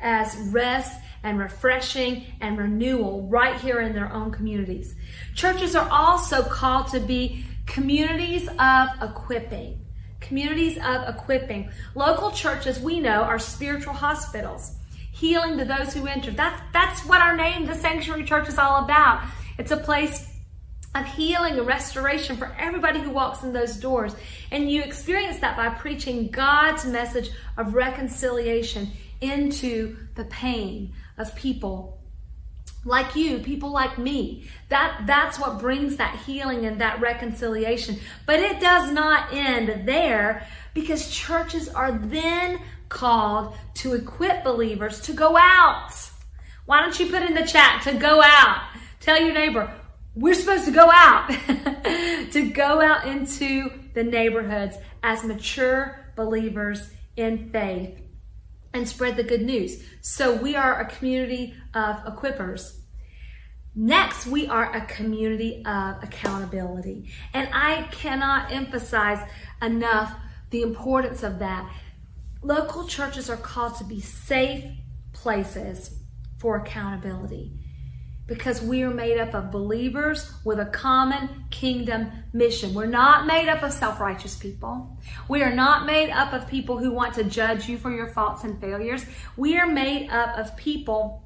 as 0.00 0.36
rest 0.52 0.98
and 1.22 1.38
refreshing 1.38 2.24
and 2.40 2.56
renewal 2.56 3.28
right 3.28 3.60
here 3.60 3.80
in 3.80 3.92
their 3.92 4.10
own 4.12 4.30
communities. 4.30 4.94
Churches 5.34 5.74
are 5.74 5.88
also 5.90 6.42
called 6.42 6.88
to 6.88 7.00
be 7.00 7.44
communities 7.66 8.48
of 8.58 8.88
equipping. 9.02 9.84
Communities 10.20 10.78
of 10.78 11.08
equipping. 11.08 11.70
Local 11.94 12.30
churches, 12.30 12.80
we 12.80 13.00
know, 13.00 13.22
are 13.22 13.38
spiritual 13.38 13.92
hospitals 13.92 14.76
healing 15.18 15.58
to 15.58 15.64
those 15.64 15.92
who 15.94 16.06
enter. 16.06 16.30
That's, 16.30 16.60
that's 16.72 17.04
what 17.04 17.20
our 17.20 17.36
name, 17.36 17.66
the 17.66 17.74
Sanctuary 17.74 18.24
Church, 18.24 18.48
is 18.48 18.58
all 18.58 18.84
about. 18.84 19.24
It's 19.58 19.70
a 19.70 19.76
place 19.76 20.28
of 20.94 21.06
healing 21.06 21.58
and 21.58 21.66
restoration 21.66 22.36
for 22.36 22.54
everybody 22.58 23.00
who 23.00 23.10
walks 23.10 23.42
in 23.42 23.52
those 23.52 23.76
doors. 23.76 24.14
And 24.50 24.70
you 24.70 24.82
experience 24.82 25.38
that 25.40 25.56
by 25.56 25.70
preaching 25.70 26.28
God's 26.28 26.84
message 26.84 27.30
of 27.56 27.74
reconciliation 27.74 28.90
into 29.20 29.96
the 30.14 30.24
pain 30.24 30.92
of 31.16 31.34
people 31.34 31.98
like 32.84 33.16
you, 33.16 33.38
people 33.40 33.70
like 33.70 33.98
me. 33.98 34.48
That 34.68 35.02
that's 35.06 35.38
what 35.38 35.58
brings 35.58 35.96
that 35.96 36.22
healing 36.24 36.64
and 36.64 36.80
that 36.80 37.00
reconciliation. 37.00 37.98
But 38.24 38.40
it 38.40 38.60
does 38.60 38.90
not 38.92 39.32
end 39.32 39.86
there 39.86 40.46
because 40.74 41.10
churches 41.10 41.68
are 41.68 41.92
then 41.92 42.60
called 42.88 43.54
to 43.74 43.94
equip 43.94 44.44
believers 44.44 45.00
to 45.02 45.12
go 45.12 45.36
out. 45.36 45.92
Why 46.66 46.80
don't 46.80 46.98
you 46.98 47.06
put 47.06 47.22
in 47.22 47.34
the 47.34 47.46
chat 47.46 47.82
to 47.84 47.94
go 47.94 48.22
out? 48.22 48.62
Tell 49.00 49.20
your 49.20 49.32
neighbor, 49.32 49.72
we're 50.14 50.34
supposed 50.34 50.64
to 50.64 50.70
go 50.70 50.90
out, 50.90 51.30
to 52.32 52.50
go 52.50 52.80
out 52.80 53.06
into 53.06 53.70
the 53.94 54.02
neighborhoods 54.02 54.76
as 55.02 55.24
mature 55.24 56.12
believers 56.16 56.90
in 57.16 57.50
faith 57.50 58.00
and 58.74 58.86
spread 58.86 59.16
the 59.16 59.22
good 59.22 59.42
news. 59.42 59.82
So 60.00 60.34
we 60.34 60.56
are 60.56 60.80
a 60.80 60.86
community 60.86 61.54
of 61.74 61.96
equippers. 62.04 62.78
Next, 63.74 64.26
we 64.26 64.48
are 64.48 64.74
a 64.74 64.84
community 64.86 65.62
of 65.64 66.02
accountability. 66.02 67.10
And 67.32 67.48
I 67.52 67.82
cannot 67.92 68.52
emphasize 68.52 69.24
enough 69.62 70.14
the 70.50 70.62
importance 70.62 71.22
of 71.22 71.38
that. 71.38 71.70
Local 72.42 72.86
churches 72.86 73.28
are 73.28 73.36
called 73.36 73.76
to 73.78 73.84
be 73.84 74.00
safe 74.00 74.64
places 75.12 75.98
for 76.38 76.56
accountability 76.56 77.52
because 78.28 78.62
we 78.62 78.82
are 78.82 78.90
made 78.90 79.18
up 79.18 79.34
of 79.34 79.50
believers 79.50 80.32
with 80.44 80.60
a 80.60 80.66
common 80.66 81.46
kingdom 81.50 82.12
mission. 82.32 82.74
We're 82.74 82.86
not 82.86 83.26
made 83.26 83.48
up 83.48 83.62
of 83.62 83.72
self 83.72 83.98
righteous 83.98 84.36
people. 84.36 84.98
We 85.28 85.42
are 85.42 85.54
not 85.54 85.86
made 85.86 86.10
up 86.10 86.32
of 86.32 86.46
people 86.46 86.78
who 86.78 86.92
want 86.92 87.14
to 87.14 87.24
judge 87.24 87.68
you 87.68 87.76
for 87.76 87.90
your 87.90 88.08
faults 88.08 88.44
and 88.44 88.60
failures. 88.60 89.04
We 89.36 89.58
are 89.58 89.66
made 89.66 90.10
up 90.10 90.38
of 90.38 90.56
people 90.56 91.24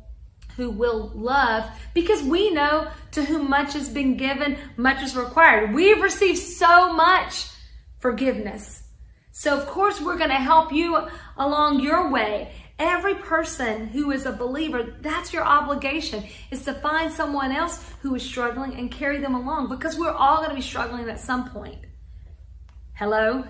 who 0.57 0.71
will 0.71 1.11
love 1.15 1.69
because 1.93 2.23
we 2.23 2.51
know 2.51 2.91
to 3.11 3.25
whom 3.25 3.51
much 3.51 3.73
has 3.75 3.89
been 3.89 4.17
given, 4.17 4.57
much 4.77 5.03
is 5.03 5.17
required. 5.17 5.75
We've 5.75 6.01
received 6.01 6.39
so 6.39 6.93
much 6.93 7.49
forgiveness 7.99 8.83
so, 9.43 9.59
of 9.59 9.67
course, 9.67 10.01
we're 10.01 10.19
going 10.19 10.31
to 10.31 10.37
help 10.37 10.73
you 10.73 10.97
along 11.37 11.81
your 11.81 12.09
way. 12.09 12.55
Every 12.79 13.17
person 13.17 13.89
who 13.89 14.13
is 14.13 14.25
a 14.25 14.31
believer, 14.31 14.95
that's 15.01 15.33
your 15.33 15.43
obligation, 15.43 16.23
is 16.53 16.65
to 16.67 16.75
find 16.75 17.13
someone 17.13 17.51
else 17.51 17.85
who 18.03 18.15
is 18.15 18.23
struggling 18.23 18.75
and 18.75 18.89
carry 18.89 19.19
them 19.19 19.35
along 19.35 19.69
because 19.69 19.99
we're 19.99 20.13
all 20.13 20.37
going 20.37 20.51
to 20.51 20.55
be 20.55 20.63
struggling 20.63 21.09
at 21.09 21.19
some 21.19 21.51
point. 21.51 21.81
Hello? 22.93 23.43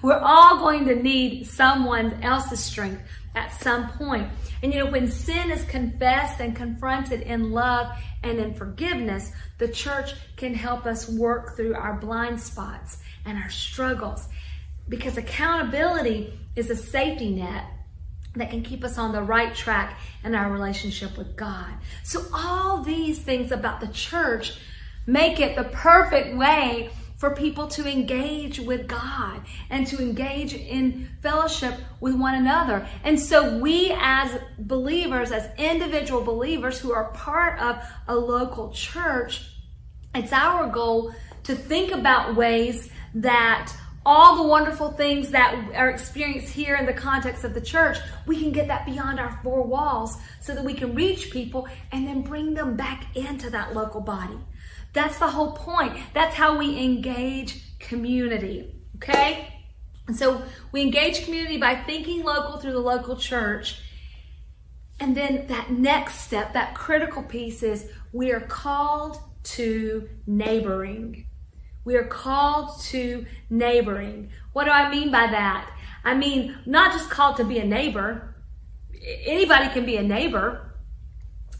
We're 0.00 0.18
all 0.18 0.56
going 0.56 0.86
to 0.86 0.94
need 0.94 1.46
someone 1.46 2.22
else's 2.22 2.60
strength 2.60 3.02
at 3.34 3.52
some 3.60 3.90
point. 3.90 4.30
And 4.62 4.72
you 4.72 4.84
know, 4.84 4.90
when 4.90 5.06
sin 5.06 5.50
is 5.50 5.64
confessed 5.64 6.40
and 6.40 6.56
confronted 6.56 7.20
in 7.20 7.50
love 7.50 7.94
and 8.22 8.38
in 8.38 8.54
forgiveness, 8.54 9.32
the 9.58 9.68
church 9.68 10.14
can 10.38 10.54
help 10.54 10.86
us 10.86 11.10
work 11.10 11.56
through 11.56 11.74
our 11.74 12.00
blind 12.00 12.40
spots 12.40 13.02
and 13.26 13.36
our 13.36 13.50
struggles 13.50 14.28
because 14.88 15.16
accountability 15.16 16.38
is 16.54 16.70
a 16.70 16.76
safety 16.76 17.30
net 17.30 17.64
that 18.34 18.50
can 18.50 18.62
keep 18.62 18.84
us 18.84 18.98
on 18.98 19.12
the 19.12 19.22
right 19.22 19.54
track 19.54 19.98
in 20.22 20.34
our 20.34 20.50
relationship 20.52 21.16
with 21.16 21.36
God. 21.36 21.72
So 22.02 22.22
all 22.32 22.82
these 22.82 23.18
things 23.18 23.50
about 23.50 23.80
the 23.80 23.88
church 23.88 24.58
make 25.06 25.40
it 25.40 25.56
the 25.56 25.64
perfect 25.64 26.36
way 26.36 26.90
for 27.16 27.34
people 27.34 27.66
to 27.66 27.90
engage 27.90 28.60
with 28.60 28.86
God 28.86 29.40
and 29.70 29.86
to 29.86 30.02
engage 30.02 30.52
in 30.52 31.08
fellowship 31.22 31.74
with 31.98 32.14
one 32.14 32.34
another. 32.34 32.86
And 33.04 33.18
so 33.18 33.58
we 33.58 33.94
as 33.98 34.38
believers, 34.58 35.32
as 35.32 35.48
individual 35.56 36.22
believers 36.22 36.78
who 36.78 36.92
are 36.92 37.10
part 37.12 37.58
of 37.58 37.82
a 38.06 38.14
local 38.14 38.70
church, 38.70 39.50
it's 40.14 40.32
our 40.32 40.68
goal 40.68 41.14
to 41.44 41.54
think 41.54 41.90
about 41.90 42.36
ways 42.36 42.90
that 43.14 43.72
all 44.06 44.36
the 44.36 44.48
wonderful 44.48 44.92
things 44.92 45.30
that 45.30 45.52
are 45.74 45.90
experienced 45.90 46.48
here 46.48 46.76
in 46.76 46.86
the 46.86 46.92
context 46.92 47.42
of 47.42 47.54
the 47.54 47.60
church, 47.60 47.98
we 48.24 48.40
can 48.40 48.52
get 48.52 48.68
that 48.68 48.86
beyond 48.86 49.18
our 49.18 49.40
four 49.42 49.62
walls 49.64 50.16
so 50.40 50.54
that 50.54 50.64
we 50.64 50.72
can 50.72 50.94
reach 50.94 51.32
people 51.32 51.66
and 51.90 52.06
then 52.06 52.22
bring 52.22 52.54
them 52.54 52.76
back 52.76 53.16
into 53.16 53.50
that 53.50 53.74
local 53.74 54.00
body. 54.00 54.38
That's 54.92 55.18
the 55.18 55.26
whole 55.26 55.52
point. 55.52 55.98
That's 56.14 56.36
how 56.36 56.56
we 56.56 56.78
engage 56.78 57.78
community. 57.80 58.72
Okay? 58.94 59.52
And 60.06 60.16
so 60.16 60.40
we 60.70 60.82
engage 60.82 61.24
community 61.24 61.58
by 61.58 61.74
thinking 61.74 62.22
local 62.22 62.58
through 62.58 62.72
the 62.74 62.78
local 62.78 63.16
church. 63.16 63.82
And 65.00 65.16
then 65.16 65.48
that 65.48 65.72
next 65.72 66.20
step, 66.20 66.52
that 66.52 66.76
critical 66.76 67.24
piece 67.24 67.64
is 67.64 67.90
we 68.12 68.30
are 68.30 68.40
called 68.40 69.18
to 69.42 70.08
neighboring. 70.28 71.26
We 71.86 71.94
are 71.94 72.04
called 72.04 72.80
to 72.86 73.24
neighboring. 73.48 74.30
What 74.52 74.64
do 74.64 74.70
I 74.70 74.90
mean 74.90 75.12
by 75.12 75.28
that? 75.28 75.70
I 76.04 76.14
mean, 76.14 76.58
not 76.66 76.90
just 76.92 77.08
called 77.08 77.36
to 77.36 77.44
be 77.44 77.58
a 77.58 77.64
neighbor. 77.64 78.34
Anybody 79.24 79.68
can 79.68 79.86
be 79.86 79.96
a 79.96 80.02
neighbor. 80.02 80.74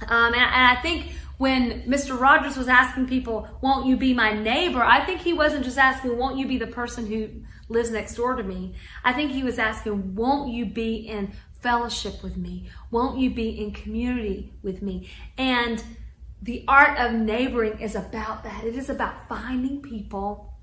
Um, 0.03 0.35
and, 0.35 0.35
and 0.35 0.79
I 0.79 0.83
think 0.83 1.13
when 1.39 1.83
Mr. 1.83 2.19
Rogers 2.19 2.57
was 2.57 2.67
asking 2.67 3.07
people, 3.07 3.49
won't 3.61 3.87
you 3.87 3.97
be 3.97 4.13
my 4.15 4.33
neighbor? 4.33 4.83
I 4.83 5.05
think 5.05 5.21
he 5.21 5.33
wasn't 5.33 5.65
just 5.65 5.79
asking, 5.79 6.19
won't 6.19 6.39
you 6.39 6.49
be 6.49 6.59
the 6.59 6.67
person 6.67 7.07
who 7.07 7.29
lives 7.69 7.93
next 7.93 8.17
door 8.17 8.35
to 8.35 8.43
me? 8.43 8.75
I 9.05 9.13
think 9.13 9.31
he 9.31 9.45
was 9.45 9.61
asking, 9.61 10.17
won't 10.17 10.53
you 10.53 10.67
be 10.67 10.97
in 10.97 11.33
fellowship 11.61 12.25
with 12.25 12.37
me? 12.37 12.69
Won't 12.91 13.21
you 13.21 13.31
be 13.31 13.51
in 13.51 13.71
community 13.71 14.55
with 14.63 14.83
me? 14.83 15.09
And 15.39 15.85
the 16.43 16.65
art 16.69 16.99
of 16.99 17.13
neighboring 17.13 17.81
is 17.81 17.95
about 17.95 18.45
that. 18.45 18.65
It 18.65 18.77
is 18.77 18.91
about 18.91 19.29
finding 19.29 19.81
people, 19.81 20.55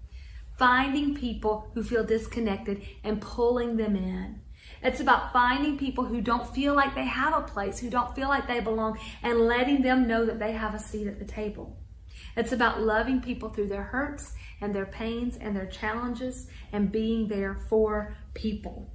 finding 0.58 1.16
people 1.16 1.72
who 1.74 1.84
feel 1.84 2.04
disconnected 2.04 2.82
and 3.04 3.22
pulling 3.22 3.78
them 3.78 3.96
in. 3.96 4.42
It's 4.82 5.00
about 5.00 5.34
finding 5.34 5.78
people 5.78 6.06
who 6.06 6.22
don't 6.22 6.54
feel 6.54 6.76
like 6.76 6.96
they 6.96 7.06
have 7.06 7.34
a 7.34 7.42
place, 7.42 7.80
who 7.80 7.90
don't 7.90 8.16
feel 8.16 8.28
like 8.30 8.48
they 8.48 8.60
belong, 8.60 8.98
and 9.22 9.42
letting 9.42 9.82
them 9.82 10.08
know 10.08 10.26
that 10.26 10.40
they 10.40 10.54
have 10.54 10.74
a 10.74 10.80
seat 10.80 11.08
at 11.08 11.20
the 11.20 11.26
table. 11.26 11.78
It's 12.36 12.52
about 12.52 12.82
loving 12.82 13.22
people 13.22 13.50
through 13.50 13.68
their 13.68 13.84
hurts 13.84 14.34
and 14.62 14.74
their 14.74 14.86
pains 14.86 15.38
and 15.38 15.56
their 15.56 15.66
challenges 15.66 16.48
and 16.72 16.92
being 16.92 17.28
there 17.28 17.58
for 17.70 18.16
people. 18.34 18.94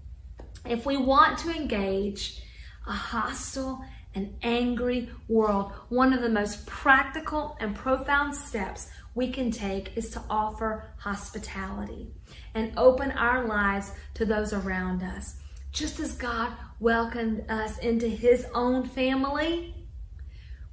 If 0.65 0.87
we 0.87 0.97
want 0.97 1.39
to 1.41 1.55
engage 1.55 2.43
a 2.87 2.93
hostile 2.93 3.85
and 4.15 4.35
angry 4.43 5.11
world, 5.29 5.73
one 5.88 6.12
of 6.12 6.23
the 6.23 6.29
most 6.29 6.67
practical 6.67 7.57
and 7.61 7.75
profound 7.75 8.35
steps 8.35 8.88
we 9.15 9.31
can 9.31 9.50
take 9.50 9.97
is 9.97 10.11
to 10.11 10.23
offer 10.31 10.93
hospitality 10.99 12.09
and 12.55 12.73
open 12.77 13.11
our 13.12 13.47
lives 13.47 13.93
to 14.15 14.25
those 14.25 14.53
around 14.53 15.03
us. 15.03 15.37
Just 15.73 16.00
as 16.00 16.12
God 16.15 16.53
welcomed 16.81 17.45
us 17.49 17.79
into 17.79 18.09
his 18.09 18.47
own 18.55 18.88
family, 18.88 19.75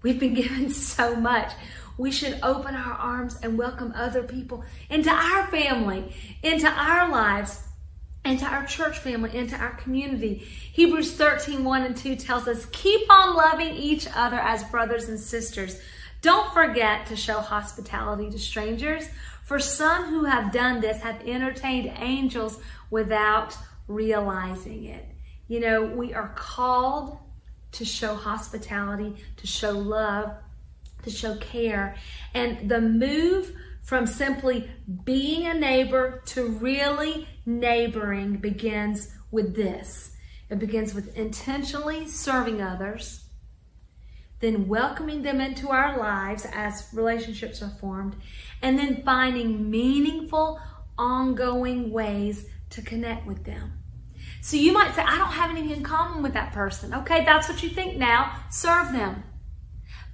we've 0.01 0.19
been 0.19 0.33
given 0.43 0.69
so 0.69 1.15
much. 1.15 1.51
We 1.97 2.11
should 2.11 2.39
open 2.43 2.75
our 2.75 2.93
arms 2.93 3.39
and 3.41 3.57
welcome 3.57 3.93
other 3.95 4.23
people 4.23 4.63
into 4.89 5.09
our 5.09 5.47
family, 5.47 6.13
into 6.43 6.67
our 6.67 7.09
lives, 7.09 7.63
into 8.25 8.45
our 8.45 8.65
church 8.65 8.97
family, 8.99 9.35
into 9.37 9.55
our 9.55 9.75
community. 9.75 10.39
Hebrews 10.73 11.13
13, 11.13 11.63
1 11.63 11.83
and 11.83 11.95
2 11.95 12.15
tells 12.15 12.47
us, 12.47 12.65
keep 12.71 13.09
on 13.11 13.35
loving 13.35 13.75
each 13.75 14.07
other 14.15 14.37
as 14.37 14.63
brothers 14.65 15.07
and 15.09 15.19
sisters. 15.19 15.79
Don't 16.21 16.51
forget 16.53 17.05
to 17.07 17.15
show 17.15 17.39
hospitality 17.39 18.31
to 18.31 18.39
strangers, 18.39 19.07
for 19.43 19.59
some 19.59 20.05
who 20.05 20.23
have 20.23 20.51
done 20.51 20.81
this 20.81 21.01
have 21.01 21.21
entertained 21.27 21.93
angels 21.99 22.59
without 22.89 23.55
realizing 23.87 24.85
it. 24.85 25.05
You 25.47 25.59
know, 25.59 25.83
we 25.83 26.15
are 26.15 26.33
called 26.35 27.19
to 27.73 27.85
show 27.85 28.15
hospitality, 28.15 29.17
to 29.37 29.45
show 29.45 29.71
love, 29.71 30.33
to 31.03 31.11
show 31.11 31.35
care. 31.35 31.95
And 32.33 32.69
the 32.69 32.81
move 32.81 33.55
from 33.85 34.05
simply 34.05 34.69
being 35.05 35.47
a 35.47 35.53
neighbor 35.53 36.21
to 36.25 36.47
really 36.47 37.27
neighboring 37.45 38.37
begins 38.37 39.13
with 39.31 39.55
this. 39.55 40.15
It 40.49 40.59
begins 40.59 40.93
with 40.93 41.15
intentionally 41.15 42.07
serving 42.07 42.61
others 42.61 43.25
then 44.39 44.67
welcoming 44.67 45.21
them 45.21 45.39
into 45.39 45.69
our 45.69 45.97
lives 45.97 46.45
as 46.53 46.87
relationships 46.93 47.61
are 47.61 47.69
formed, 47.69 48.15
and 48.61 48.77
then 48.77 49.01
finding 49.03 49.69
meaningful, 49.69 50.59
ongoing 50.97 51.91
ways 51.91 52.45
to 52.69 52.81
connect 52.81 53.25
with 53.25 53.43
them. 53.45 53.73
So 54.41 54.57
you 54.57 54.73
might 54.73 54.93
say, 54.93 55.01
I 55.01 55.17
don't 55.17 55.31
have 55.31 55.49
anything 55.49 55.71
in 55.77 55.83
common 55.83 56.21
with 56.21 56.33
that 56.33 56.53
person. 56.53 56.93
Okay, 56.93 57.25
that's 57.25 57.49
what 57.49 57.63
you 57.63 57.69
think 57.69 57.97
now. 57.97 58.39
Serve 58.51 58.91
them. 58.91 59.23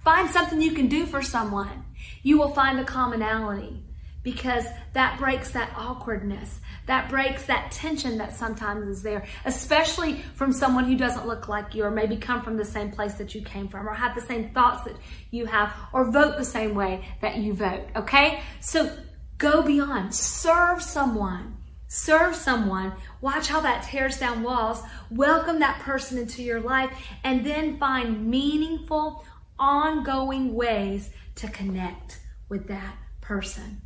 Find 0.04 0.30
something 0.30 0.62
you 0.62 0.72
can 0.72 0.88
do 0.88 1.06
for 1.06 1.22
someone. 1.22 1.86
You 2.24 2.38
will 2.38 2.54
find 2.54 2.80
a 2.80 2.84
commonality 2.84 3.84
because 4.24 4.66
that 4.94 5.18
breaks 5.18 5.52
that 5.52 5.72
awkwardness. 5.76 6.60
That 6.86 7.10
breaks 7.10 7.46
that 7.46 7.72
tension 7.72 8.18
that 8.20 8.36
sometimes 8.36 8.88
is 8.88 9.04
there, 9.04 9.26
especially 9.46 10.22
from 10.36 10.52
someone 10.52 10.86
who 10.86 10.96
doesn't 10.96 11.28
look 11.28 11.48
like 11.48 11.74
you 11.74 11.84
or 11.84 11.92
maybe 11.92 12.18
come 12.18 12.42
from 12.42 12.58
the 12.58 12.66
same 12.66 12.92
place 12.92 13.16
that 13.16 13.34
you 13.34 13.42
came 13.42 13.68
from 13.68 13.88
or 13.88 13.94
have 13.94 14.14
the 14.14 14.22
same 14.22 14.52
thoughts 14.52 14.84
that 14.84 14.96
you 15.32 15.46
have 15.46 15.74
or 15.94 16.12
vote 16.12 16.38
the 16.38 16.46
same 16.46 16.76
way 16.76 17.04
that 17.22 17.38
you 17.38 17.54
vote. 17.54 17.88
Okay? 17.96 18.42
So 18.60 18.96
go 19.38 19.64
beyond. 19.64 20.14
Serve 20.14 20.84
someone. 20.84 21.58
Serve 21.88 22.36
someone. 22.36 22.94
Watch 23.22 23.48
how 23.48 23.62
that 23.62 23.84
tears 23.84 24.20
down 24.20 24.44
walls. 24.44 24.84
Welcome 25.10 25.60
that 25.60 25.80
person 25.80 26.18
into 26.18 26.44
your 26.44 26.62
life 26.62 26.92
and 27.24 27.46
then 27.46 27.78
find 27.80 28.28
meaningful, 28.28 29.26
ongoing 29.58 30.54
ways 30.54 31.10
to 31.36 31.48
connect 31.48 32.20
with 32.50 32.68
that 32.68 32.96
person. 33.22 33.82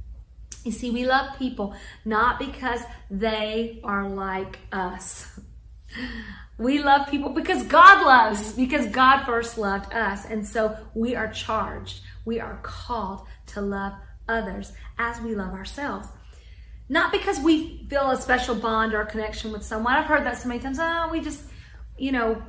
You 0.64 0.72
see, 0.72 0.90
we 0.90 1.06
love 1.06 1.38
people 1.38 1.76
not 2.04 2.40
because 2.40 2.82
they 3.12 3.80
are 3.84 4.08
like 4.10 4.60
us. 4.72 5.40
We 6.58 6.80
love 6.80 7.10
people 7.10 7.32
because 7.32 7.64
God 7.64 8.06
loves, 8.06 8.54
because 8.54 8.88
God 8.88 9.26
first 9.26 9.58
loved 9.58 9.94
us. 9.94 10.26
And 10.26 10.48
so 10.48 10.78
we 10.94 11.16
are 11.16 11.28
charged, 11.28 12.02
we 12.24 12.40
are 12.40 12.60
called 12.64 13.28
to 13.48 13.62
love 13.62 13.94
others 14.28 14.72
as 14.98 15.20
we 15.20 15.36
love 15.36 15.54
ourselves. 15.54 16.08
Not 16.88 17.12
because 17.12 17.40
we 17.40 17.86
feel 17.90 18.10
a 18.12 18.22
special 18.22 18.56
bond 18.56 18.94
or 18.94 19.04
connection 19.06 19.52
with 19.52 19.64
someone. 19.64 19.96
I've 19.96 20.06
heard 20.06 20.24
that 20.26 20.38
so 20.38 20.48
many 20.48 20.62
times. 20.62 20.78
Oh, 20.80 21.10
we 21.12 21.20
just, 21.20 21.44
you 21.98 22.12
know, 22.12 22.42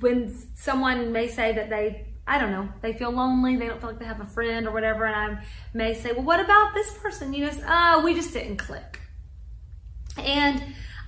when 0.00 0.34
someone 0.54 1.12
may 1.12 1.28
say 1.28 1.52
that 1.52 1.68
they 1.68 2.06
I 2.26 2.38
don't 2.38 2.50
know, 2.50 2.68
they 2.80 2.94
feel 2.94 3.10
lonely, 3.10 3.56
they 3.56 3.66
don't 3.66 3.80
feel 3.80 3.90
like 3.90 3.98
they 3.98 4.06
have 4.06 4.20
a 4.20 4.26
friend 4.26 4.66
or 4.66 4.72
whatever, 4.72 5.04
and 5.04 5.14
I 5.14 5.44
may 5.74 5.94
say, 5.94 6.12
well, 6.12 6.22
what 6.22 6.40
about 6.40 6.72
this 6.72 6.92
person? 6.94 7.34
You 7.34 7.46
know, 7.46 7.52
oh, 7.66 8.02
we 8.04 8.14
just 8.14 8.32
didn't 8.32 8.56
click. 8.56 9.00
And 10.16 10.62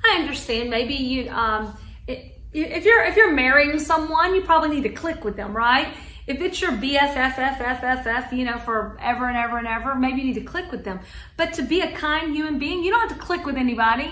I 0.04 0.18
understand 0.20 0.68
maybe 0.68 0.94
you, 0.94 1.30
um, 1.30 1.76
it, 2.06 2.36
if 2.52 2.84
you're 2.84 3.02
if 3.04 3.16
you're 3.16 3.32
marrying 3.32 3.78
someone, 3.78 4.34
you 4.34 4.42
probably 4.42 4.70
need 4.70 4.82
to 4.84 4.88
click 4.90 5.24
with 5.24 5.36
them, 5.36 5.54
right? 5.54 5.94
If 6.26 6.40
it's 6.40 6.60
your 6.60 6.72
BFFFFFF, 6.72 8.32
you 8.32 8.44
know, 8.44 8.58
forever 8.58 9.28
and 9.28 9.36
ever 9.36 9.58
and 9.58 9.66
ever, 9.66 9.94
maybe 9.94 10.22
you 10.22 10.24
need 10.28 10.34
to 10.34 10.40
click 10.40 10.72
with 10.72 10.84
them. 10.84 11.00
But 11.36 11.52
to 11.54 11.62
be 11.62 11.82
a 11.82 11.92
kind 11.92 12.34
human 12.34 12.58
being, 12.58 12.82
you 12.82 12.90
don't 12.90 13.08
have 13.08 13.16
to 13.16 13.24
click 13.24 13.46
with 13.46 13.56
anybody. 13.56 14.10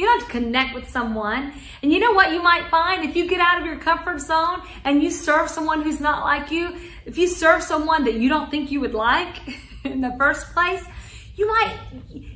You 0.00 0.06
don't 0.06 0.20
have 0.20 0.28
to 0.28 0.32
connect 0.32 0.74
with 0.74 0.88
someone. 0.88 1.52
And 1.82 1.92
you 1.92 2.00
know 2.00 2.12
what 2.12 2.32
you 2.32 2.42
might 2.42 2.70
find? 2.70 3.04
If 3.04 3.16
you 3.16 3.28
get 3.28 3.38
out 3.38 3.60
of 3.60 3.66
your 3.66 3.76
comfort 3.76 4.18
zone 4.22 4.62
and 4.82 5.02
you 5.02 5.10
serve 5.10 5.50
someone 5.50 5.82
who's 5.82 6.00
not 6.00 6.24
like 6.24 6.50
you, 6.50 6.74
if 7.04 7.18
you 7.18 7.28
serve 7.28 7.62
someone 7.62 8.04
that 8.04 8.14
you 8.14 8.30
don't 8.30 8.50
think 8.50 8.70
you 8.70 8.80
would 8.80 8.94
like 8.94 9.36
in 9.84 10.00
the 10.00 10.14
first 10.16 10.54
place, 10.54 10.82
you 11.36 11.46
might, 11.46 11.76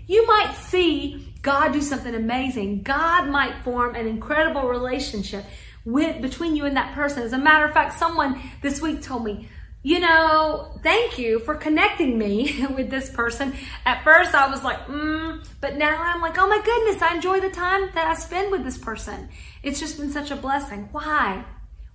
you 0.06 0.26
might 0.26 0.54
see 0.56 1.32
God 1.40 1.72
do 1.72 1.80
something 1.80 2.14
amazing. 2.14 2.82
God 2.82 3.30
might 3.30 3.64
form 3.64 3.94
an 3.94 4.06
incredible 4.06 4.68
relationship 4.68 5.46
with, 5.86 6.20
between 6.20 6.56
you 6.56 6.66
and 6.66 6.76
that 6.76 6.94
person. 6.94 7.22
As 7.22 7.32
a 7.32 7.38
matter 7.38 7.64
of 7.64 7.72
fact, 7.72 7.98
someone 7.98 8.42
this 8.60 8.82
week 8.82 9.00
told 9.00 9.24
me, 9.24 9.48
you 9.84 10.00
know, 10.00 10.72
thank 10.82 11.18
you 11.18 11.38
for 11.40 11.54
connecting 11.54 12.18
me 12.18 12.66
with 12.74 12.88
this 12.88 13.10
person. 13.10 13.54
At 13.84 14.02
first, 14.02 14.34
I 14.34 14.50
was 14.50 14.64
like, 14.64 14.86
mm, 14.86 15.46
but 15.60 15.76
now 15.76 16.02
I'm 16.02 16.22
like, 16.22 16.38
oh 16.38 16.48
my 16.48 16.60
goodness, 16.64 17.02
I 17.02 17.14
enjoy 17.14 17.38
the 17.40 17.50
time 17.50 17.90
that 17.94 18.08
I 18.08 18.14
spend 18.14 18.50
with 18.50 18.64
this 18.64 18.78
person. 18.78 19.28
It's 19.62 19.78
just 19.78 19.98
been 19.98 20.10
such 20.10 20.30
a 20.30 20.36
blessing. 20.36 20.88
Why? 20.90 21.44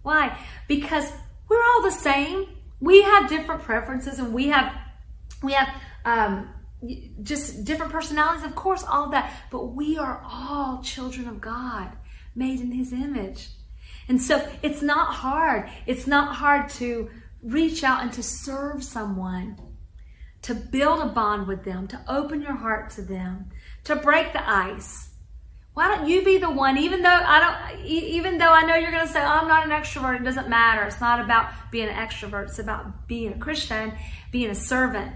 Why? 0.04 0.38
Because 0.68 1.12
we're 1.50 1.64
all 1.64 1.82
the 1.82 1.92
same. 1.92 2.46
We 2.80 3.02
have 3.02 3.28
different 3.28 3.64
preferences 3.64 4.20
and 4.20 4.36
we 4.36 4.50
have, 4.50 4.72
we 5.42 5.54
have, 5.54 5.70
um, 6.06 6.48
just 7.24 7.66
different 7.66 7.92
personalities, 7.92 8.46
of 8.46 8.56
course, 8.56 8.86
all 8.88 9.10
that, 9.10 9.34
but 9.50 9.74
we 9.74 9.98
are 9.98 10.24
all 10.24 10.82
children 10.84 11.28
of 11.28 11.42
God, 11.42 11.92
made 12.36 12.60
in 12.60 12.72
His 12.72 12.94
image. 12.94 13.50
And 14.08 14.22
so 14.22 14.48
it's 14.62 14.84
not 14.84 15.16
hard. 15.16 15.70
It's 15.88 16.08
not 16.08 16.36
hard 16.36 16.70
to 16.72 17.10
reach 17.44 17.84
out 17.84 18.02
and 18.02 18.14
to 18.14 18.24
serve 18.24 18.84
someone, 18.84 19.58
to 20.42 20.54
build 20.54 21.02
a 21.02 21.08
bond 21.08 21.48
with 21.48 21.64
them, 21.64 21.88
to 21.88 22.02
open 22.08 22.42
your 22.42 22.56
heart 22.56 22.90
to 22.92 23.02
them, 23.02 23.50
to 23.84 23.96
break 23.96 24.34
the 24.34 24.50
ice. 24.50 25.10
Why 25.74 25.88
don't 25.88 26.10
you 26.10 26.24
be 26.24 26.38
the 26.38 26.50
one, 26.50 26.78
even 26.78 27.04
though 27.04 27.10
I 27.10 27.40
don't, 27.40 27.86
even 27.86 28.38
though 28.38 28.52
I 28.52 28.64
know 28.64 28.76
you're 28.76 28.92
going 28.92 29.06
to 29.06 29.14
say, 29.14 29.22
oh, 29.22 29.26
I'm 29.26 29.48
not 29.48 29.66
an 29.66 29.72
extrovert, 29.72 30.20
it 30.20 30.24
doesn't 30.24 30.50
matter. 30.50 30.84
It's 30.84 31.00
not 31.00 31.22
about 31.22 31.52
being 31.72 31.88
an 31.88 31.96
extrovert. 31.96 32.50
It's 32.50 32.60
about 32.60 33.08
being 33.08 33.32
a 33.32 33.38
Christian, 33.38 33.94
being 34.32 34.50
a 34.50 34.56
servant, 34.56 35.14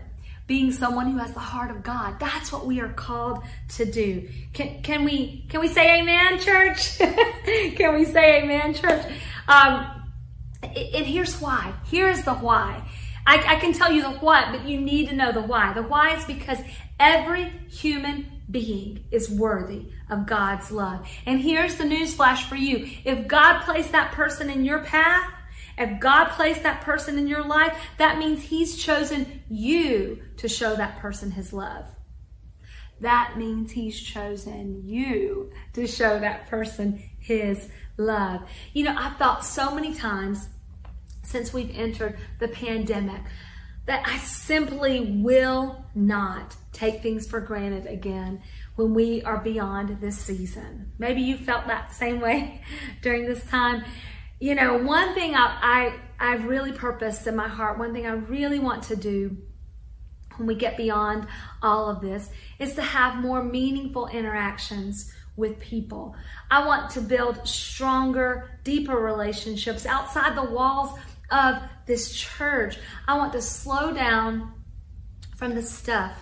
being 0.47 0.71
someone 0.71 1.11
who 1.11 1.17
has 1.17 1.33
the 1.33 1.39
heart 1.39 1.69
of 1.71 1.83
God. 1.83 2.19
That's 2.19 2.51
what 2.51 2.65
we 2.65 2.79
are 2.79 2.93
called 2.93 3.43
to 3.75 3.85
do. 3.85 4.29
Can, 4.53 4.81
can 4.83 5.03
we, 5.03 5.45
can 5.49 5.59
we 5.59 5.67
say 5.67 5.99
amen, 5.99 6.39
church? 6.39 6.97
can 7.75 7.95
we 7.95 8.05
say 8.05 8.43
amen, 8.43 8.73
church? 8.73 9.05
Um, 9.47 10.02
and 10.63 11.05
here's 11.05 11.39
why. 11.39 11.73
Here's 11.85 12.23
the 12.23 12.33
why. 12.33 12.87
I, 13.25 13.55
I, 13.55 13.59
can 13.59 13.71
tell 13.71 13.91
you 13.91 14.01
the 14.01 14.11
what, 14.11 14.51
but 14.51 14.67
you 14.67 14.81
need 14.81 15.07
to 15.09 15.15
know 15.15 15.31
the 15.31 15.41
why. 15.41 15.73
The 15.73 15.83
why 15.83 16.15
is 16.15 16.25
because 16.25 16.59
every 16.99 17.45
human 17.69 18.41
being 18.51 19.05
is 19.11 19.29
worthy 19.29 19.87
of 20.09 20.25
God's 20.25 20.71
love. 20.71 21.07
And 21.25 21.39
here's 21.39 21.75
the 21.75 21.85
news 21.85 22.13
flash 22.13 22.47
for 22.47 22.55
you. 22.55 22.89
If 23.05 23.27
God 23.27 23.63
placed 23.63 23.93
that 23.93 24.11
person 24.11 24.49
in 24.49 24.65
your 24.65 24.79
path, 24.79 25.31
if 25.77 25.99
God 25.99 26.29
placed 26.29 26.63
that 26.63 26.81
person 26.81 27.17
in 27.17 27.27
your 27.27 27.43
life, 27.43 27.75
that 27.97 28.17
means 28.17 28.43
He's 28.43 28.77
chosen 28.77 29.41
you 29.49 30.21
to 30.37 30.47
show 30.47 30.75
that 30.75 30.99
person 30.99 31.31
His 31.31 31.53
love. 31.53 31.85
That 32.99 33.35
means 33.37 33.71
He's 33.71 33.99
chosen 33.99 34.83
you 34.85 35.51
to 35.73 35.87
show 35.87 36.19
that 36.19 36.47
person 36.47 37.01
His 37.19 37.69
love. 37.97 38.41
You 38.73 38.85
know, 38.85 38.95
I've 38.97 39.17
thought 39.17 39.43
so 39.45 39.73
many 39.73 39.93
times 39.93 40.47
since 41.23 41.53
we've 41.53 41.75
entered 41.75 42.17
the 42.39 42.47
pandemic 42.47 43.21
that 43.85 44.03
I 44.07 44.17
simply 44.19 45.21
will 45.21 45.83
not 45.93 46.55
take 46.71 47.01
things 47.01 47.27
for 47.27 47.41
granted 47.41 47.85
again 47.85 48.41
when 48.75 48.93
we 48.93 49.21
are 49.23 49.37
beyond 49.37 49.99
this 49.99 50.17
season. 50.17 50.91
Maybe 50.97 51.21
you 51.21 51.37
felt 51.37 51.67
that 51.67 51.91
same 51.91 52.21
way 52.21 52.61
during 53.01 53.25
this 53.25 53.45
time. 53.45 53.83
You 54.39 54.55
know, 54.55 54.77
one 54.77 55.13
thing 55.13 55.35
I, 55.35 55.99
I 56.19 56.31
I've 56.31 56.45
really 56.45 56.71
purposed 56.71 57.27
in 57.27 57.35
my 57.35 57.47
heart, 57.47 57.77
one 57.77 57.93
thing 57.93 58.05
I 58.05 58.13
really 58.13 58.59
want 58.59 58.83
to 58.83 58.95
do 58.95 59.37
when 60.37 60.47
we 60.47 60.55
get 60.55 60.77
beyond 60.77 61.27
all 61.61 61.89
of 61.89 62.01
this 62.01 62.29
is 62.59 62.73
to 62.75 62.81
have 62.81 63.17
more 63.17 63.43
meaningful 63.43 64.07
interactions 64.07 65.13
with 65.35 65.59
people. 65.59 66.15
I 66.49 66.65
want 66.65 66.91
to 66.91 67.01
build 67.01 67.47
stronger, 67.47 68.59
deeper 68.63 68.95
relationships 68.95 69.85
outside 69.85 70.35
the 70.37 70.43
walls 70.43 70.97
of 71.33 71.57
this 71.87 72.13
church. 72.13 72.77
I 73.07 73.17
want 73.17 73.33
to 73.33 73.41
slow 73.41 73.91
down 73.91 74.53
from 75.35 75.55
the 75.55 75.63
stuff 75.63 76.13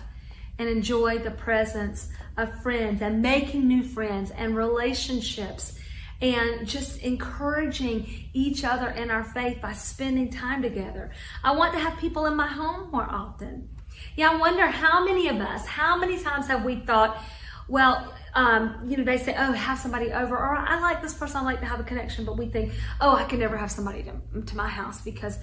and 0.58 0.68
enjoy 0.68 1.18
the 1.18 1.30
presence 1.30 2.08
of 2.36 2.62
friends 2.62 3.02
and 3.02 3.20
making 3.20 3.68
new 3.68 3.84
friends 3.84 4.30
and 4.30 4.56
relationships 4.56 5.78
and 6.22 6.66
just 6.66 6.98
encouraging 7.00 8.30
each 8.32 8.64
other 8.64 8.88
in 8.88 9.10
our 9.10 9.24
faith 9.24 9.60
by 9.60 9.72
spending 9.72 10.30
time 10.30 10.62
together. 10.62 11.10
I 11.44 11.54
want 11.54 11.74
to 11.74 11.80
have 11.80 11.98
people 11.98 12.26
in 12.26 12.36
my 12.36 12.46
home 12.46 12.90
more 12.90 13.08
often. 13.08 13.68
Yeah, 14.16 14.30
I 14.30 14.36
wonder 14.36 14.66
how 14.66 15.04
many 15.04 15.28
of 15.28 15.36
us, 15.36 15.66
how 15.66 15.98
many 15.98 16.18
times 16.18 16.46
have 16.46 16.64
we 16.64 16.76
thought, 16.76 17.22
well, 17.68 18.14
um, 18.34 18.82
you 18.86 18.96
know, 18.96 19.04
they 19.04 19.18
say, 19.18 19.34
oh, 19.38 19.52
have 19.52 19.78
somebody 19.78 20.12
over, 20.12 20.36
or 20.36 20.56
I 20.56 20.80
like 20.80 21.02
this 21.02 21.14
person, 21.14 21.38
I 21.38 21.42
like 21.42 21.60
to 21.60 21.66
have 21.66 21.80
a 21.80 21.84
connection, 21.84 22.24
but 22.24 22.38
we 22.38 22.46
think, 22.46 22.72
oh, 23.00 23.14
I 23.14 23.24
can 23.24 23.38
never 23.38 23.56
have 23.56 23.70
somebody 23.70 24.04
to, 24.04 24.42
to 24.42 24.56
my 24.56 24.68
house 24.68 25.02
because, 25.02 25.38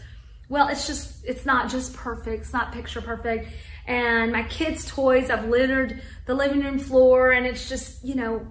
well, 0.50 0.68
it's 0.70 0.88
just, 0.88 1.24
it's 1.24 1.46
not 1.46 1.70
just 1.70 1.94
perfect, 1.94 2.44
it's 2.44 2.54
not 2.54 2.72
picture 2.72 3.02
perfect. 3.02 3.50
And 3.86 4.32
my 4.32 4.44
kids' 4.44 4.86
toys, 4.86 5.30
I've 5.30 5.48
littered 5.48 6.02
the 6.26 6.34
living 6.34 6.62
room 6.62 6.80
floor, 6.80 7.32
and 7.32 7.46
it's 7.46 7.70
just, 7.70 8.04
you 8.04 8.16
know, 8.16 8.48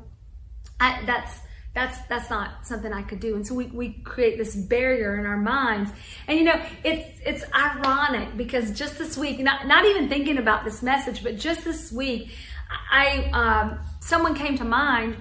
I, 0.78 1.02
that's, 1.04 1.40
that's 1.74 2.00
that's 2.08 2.28
not 2.28 2.66
something 2.66 2.92
I 2.92 3.02
could 3.02 3.20
do. 3.20 3.36
And 3.36 3.46
so 3.46 3.54
we, 3.54 3.66
we 3.66 3.92
create 4.02 4.36
this 4.36 4.56
barrier 4.56 5.16
in 5.18 5.26
our 5.26 5.36
minds. 5.36 5.92
And 6.26 6.36
you 6.38 6.44
know, 6.44 6.60
it's 6.82 7.20
it's 7.24 7.44
ironic 7.52 8.36
because 8.36 8.76
just 8.76 8.98
this 8.98 9.16
week, 9.16 9.38
not 9.38 9.66
not 9.66 9.84
even 9.84 10.08
thinking 10.08 10.38
about 10.38 10.64
this 10.64 10.82
message, 10.82 11.22
but 11.22 11.36
just 11.36 11.64
this 11.64 11.92
week, 11.92 12.32
I 12.90 13.30
um, 13.32 13.78
someone 14.08 14.34
came 14.34 14.56
to 14.56 14.64
mind, 14.64 15.16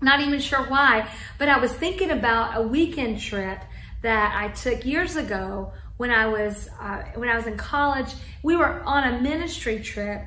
not 0.00 0.20
even 0.20 0.40
sure 0.40 0.62
why, 0.64 1.08
but 1.38 1.48
I 1.48 1.58
was 1.58 1.72
thinking 1.72 2.10
about 2.10 2.56
a 2.56 2.62
weekend 2.62 3.20
trip 3.20 3.60
that 4.02 4.34
I 4.36 4.48
took 4.48 4.84
years 4.84 5.16
ago 5.16 5.72
when 5.96 6.10
I 6.10 6.26
was 6.26 6.68
uh, 6.80 7.02
when 7.14 7.28
I 7.28 7.36
was 7.36 7.46
in 7.46 7.56
college. 7.56 8.12
We 8.42 8.54
were 8.54 8.82
on 8.82 9.02
a 9.04 9.20
ministry 9.20 9.80
trip, 9.80 10.22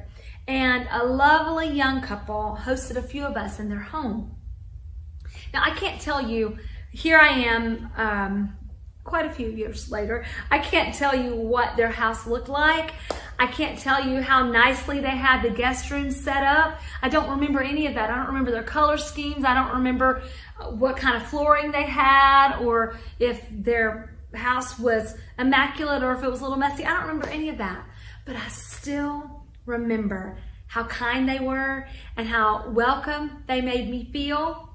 and 0.47 0.87
a 0.91 1.05
lovely 1.05 1.69
young 1.69 2.01
couple 2.01 2.57
hosted 2.59 2.97
a 2.97 3.01
few 3.01 3.23
of 3.23 3.37
us 3.37 3.59
in 3.59 3.69
their 3.69 3.79
home. 3.79 4.35
Now, 5.53 5.61
I 5.63 5.71
can't 5.71 6.01
tell 6.01 6.29
you, 6.29 6.57
here 6.91 7.17
I 7.17 7.29
am, 7.29 7.89
um, 7.95 8.57
quite 9.03 9.25
a 9.25 9.31
few 9.31 9.49
years 9.49 9.91
later. 9.91 10.25
I 10.49 10.59
can't 10.59 10.93
tell 10.93 11.15
you 11.15 11.35
what 11.35 11.75
their 11.75 11.89
house 11.89 12.27
looked 12.27 12.49
like. 12.49 12.93
I 13.39 13.47
can't 13.47 13.79
tell 13.79 14.07
you 14.07 14.21
how 14.21 14.47
nicely 14.47 14.99
they 14.99 15.09
had 15.09 15.41
the 15.41 15.49
guest 15.49 15.89
room 15.89 16.11
set 16.11 16.43
up. 16.43 16.79
I 17.01 17.09
don't 17.09 17.29
remember 17.29 17.61
any 17.61 17.87
of 17.87 17.95
that. 17.95 18.11
I 18.11 18.15
don't 18.15 18.27
remember 18.27 18.51
their 18.51 18.63
color 18.63 18.97
schemes. 18.97 19.43
I 19.43 19.55
don't 19.55 19.73
remember 19.73 20.21
uh, 20.59 20.71
what 20.71 20.97
kind 20.97 21.15
of 21.15 21.27
flooring 21.27 21.71
they 21.71 21.85
had 21.85 22.59
or 22.59 22.95
if 23.19 23.43
their 23.49 24.15
house 24.35 24.77
was 24.77 25.17
immaculate 25.39 26.03
or 26.03 26.13
if 26.13 26.23
it 26.23 26.29
was 26.29 26.41
a 26.41 26.43
little 26.43 26.57
messy. 26.57 26.85
I 26.85 26.91
don't 26.91 27.07
remember 27.07 27.27
any 27.29 27.49
of 27.49 27.57
that. 27.57 27.83
But 28.25 28.35
I 28.35 28.47
still 28.49 29.43
remember 29.65 30.37
how 30.67 30.83
kind 30.83 31.27
they 31.27 31.39
were 31.39 31.87
and 32.15 32.27
how 32.27 32.69
welcome 32.69 33.43
they 33.47 33.61
made 33.61 33.89
me 33.89 34.09
feel 34.13 34.70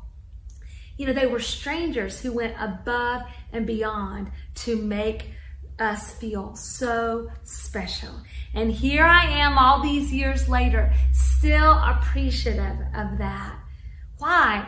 you 0.96 1.06
know, 1.06 1.12
they 1.12 1.26
were 1.26 1.40
strangers 1.40 2.20
who 2.20 2.32
went 2.32 2.54
above 2.58 3.22
and 3.52 3.66
beyond 3.66 4.30
to 4.54 4.76
make 4.76 5.32
us 5.78 6.12
feel 6.12 6.54
so 6.56 7.30
special. 7.44 8.10
And 8.54 8.72
here 8.72 9.04
I 9.04 9.26
am 9.26 9.58
all 9.58 9.82
these 9.82 10.12
years 10.12 10.48
later, 10.48 10.92
still 11.12 11.72
appreciative 11.72 12.78
of 12.94 13.18
that. 13.18 13.58
Why? 14.18 14.66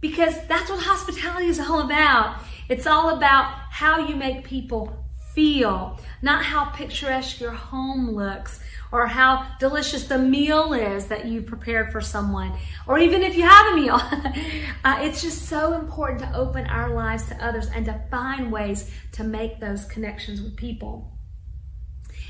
Because 0.00 0.34
that's 0.46 0.70
what 0.70 0.82
hospitality 0.82 1.46
is 1.46 1.60
all 1.60 1.80
about. 1.80 2.40
It's 2.68 2.86
all 2.86 3.16
about 3.16 3.54
how 3.70 4.08
you 4.08 4.16
make 4.16 4.44
people 4.44 5.04
feel, 5.34 6.00
not 6.22 6.44
how 6.44 6.66
picturesque 6.66 7.40
your 7.40 7.52
home 7.52 8.10
looks 8.10 8.60
or 8.90 9.06
how 9.06 9.46
delicious 9.58 10.06
the 10.06 10.18
meal 10.18 10.72
is 10.72 11.06
that 11.06 11.26
you 11.26 11.42
prepared 11.42 11.92
for 11.92 12.00
someone, 12.00 12.52
or 12.86 12.98
even 12.98 13.22
if 13.22 13.36
you 13.36 13.42
have 13.42 13.72
a 13.72 13.76
meal. 13.76 13.94
uh, 14.84 14.98
it's 15.00 15.22
just 15.22 15.46
so 15.46 15.74
important 15.74 16.20
to 16.20 16.36
open 16.36 16.66
our 16.66 16.94
lives 16.94 17.28
to 17.28 17.44
others 17.44 17.68
and 17.74 17.84
to 17.84 18.00
find 18.10 18.50
ways 18.50 18.90
to 19.12 19.24
make 19.24 19.60
those 19.60 19.84
connections 19.84 20.40
with 20.40 20.56
people. 20.56 21.12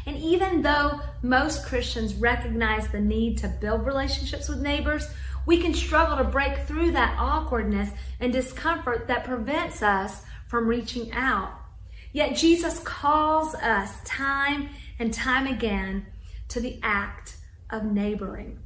And 0.06 0.16
even 0.16 0.62
though 0.62 1.00
most 1.22 1.66
Christians 1.66 2.14
recognize 2.14 2.88
the 2.88 3.00
need 3.00 3.38
to 3.38 3.48
build 3.48 3.84
relationships 3.84 4.48
with 4.48 4.60
neighbors, 4.60 5.06
we 5.44 5.58
can 5.58 5.74
struggle 5.74 6.16
to 6.16 6.24
break 6.24 6.58
through 6.66 6.92
that 6.92 7.16
awkwardness 7.18 7.90
and 8.18 8.32
discomfort 8.32 9.06
that 9.08 9.24
prevents 9.24 9.82
us 9.82 10.22
from 10.46 10.66
reaching 10.66 11.12
out. 11.12 11.52
Yet 12.12 12.36
Jesus 12.36 12.78
calls 12.80 13.54
us 13.54 14.00
time 14.04 14.70
and 14.98 15.12
time 15.12 15.46
again 15.46 16.06
to 16.48 16.60
the 16.60 16.80
act 16.82 17.36
of 17.70 17.84
neighboring. 17.84 18.60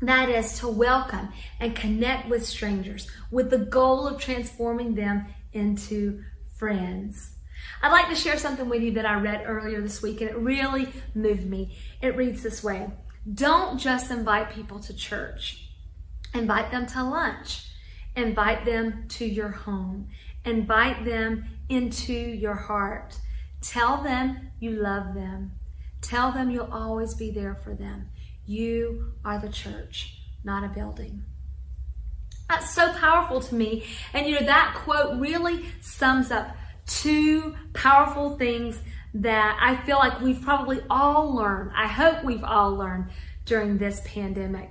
That 0.00 0.28
is 0.28 0.58
to 0.58 0.68
welcome 0.68 1.28
and 1.60 1.76
connect 1.76 2.28
with 2.28 2.44
strangers 2.44 3.08
with 3.30 3.50
the 3.50 3.58
goal 3.58 4.08
of 4.08 4.20
transforming 4.20 4.96
them 4.96 5.26
into 5.52 6.24
friends. 6.56 7.36
I'd 7.80 7.92
like 7.92 8.08
to 8.08 8.16
share 8.16 8.36
something 8.36 8.68
with 8.68 8.82
you 8.82 8.92
that 8.92 9.06
I 9.06 9.20
read 9.20 9.44
earlier 9.46 9.80
this 9.80 10.02
week 10.02 10.20
and 10.20 10.30
it 10.30 10.36
really 10.36 10.88
moved 11.14 11.48
me. 11.48 11.76
It 12.00 12.16
reads 12.16 12.42
this 12.42 12.64
way 12.64 12.90
Don't 13.32 13.78
just 13.78 14.10
invite 14.10 14.50
people 14.50 14.80
to 14.80 14.94
church, 14.94 15.68
invite 16.34 16.72
them 16.72 16.86
to 16.86 17.04
lunch, 17.04 17.68
invite 18.16 18.64
them 18.64 19.06
to 19.10 19.24
your 19.24 19.50
home, 19.50 20.08
invite 20.44 21.04
them 21.04 21.44
into 21.68 22.12
your 22.12 22.54
heart. 22.54 23.18
Tell 23.60 24.02
them 24.02 24.50
you 24.58 24.72
love 24.72 25.14
them. 25.14 25.52
Tell 26.02 26.32
them 26.32 26.50
you'll 26.50 26.72
always 26.72 27.14
be 27.14 27.30
there 27.30 27.54
for 27.54 27.74
them. 27.74 28.10
You 28.44 29.12
are 29.24 29.38
the 29.38 29.48
church, 29.48 30.18
not 30.44 30.64
a 30.64 30.68
building. 30.68 31.24
That's 32.48 32.74
so 32.74 32.92
powerful 32.92 33.40
to 33.40 33.54
me. 33.54 33.86
And 34.12 34.26
you 34.26 34.38
know, 34.38 34.46
that 34.46 34.74
quote 34.76 35.18
really 35.18 35.64
sums 35.80 36.30
up 36.30 36.54
two 36.86 37.54
powerful 37.72 38.36
things 38.36 38.78
that 39.14 39.58
I 39.60 39.76
feel 39.86 39.96
like 39.96 40.20
we've 40.20 40.42
probably 40.42 40.80
all 40.90 41.34
learned. 41.34 41.70
I 41.74 41.86
hope 41.86 42.24
we've 42.24 42.44
all 42.44 42.74
learned 42.74 43.06
during 43.44 43.78
this 43.78 44.02
pandemic. 44.04 44.70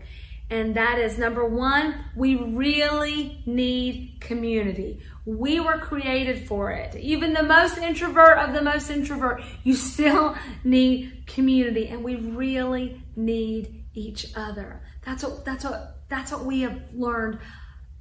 And 0.51 0.75
that 0.75 0.99
is 0.99 1.17
number 1.17 1.45
one, 1.45 1.95
we 2.13 2.35
really 2.35 3.41
need 3.45 4.17
community. 4.19 4.99
We 5.25 5.61
were 5.61 5.77
created 5.77 6.45
for 6.45 6.71
it. 6.71 6.93
Even 6.97 7.31
the 7.31 7.41
most 7.41 7.77
introvert 7.77 8.37
of 8.37 8.53
the 8.53 8.61
most 8.61 8.89
introvert, 8.89 9.41
you 9.63 9.75
still 9.75 10.35
need 10.65 11.23
community 11.25 11.87
and 11.87 12.03
we 12.03 12.17
really 12.17 13.01
need 13.15 13.85
each 13.93 14.27
other. 14.35 14.81
That's 15.05 15.23
what 15.23 15.45
that's 15.45 15.63
what 15.63 16.01
that's 16.09 16.33
what 16.33 16.43
we 16.43 16.61
have 16.61 16.81
learned 16.93 17.39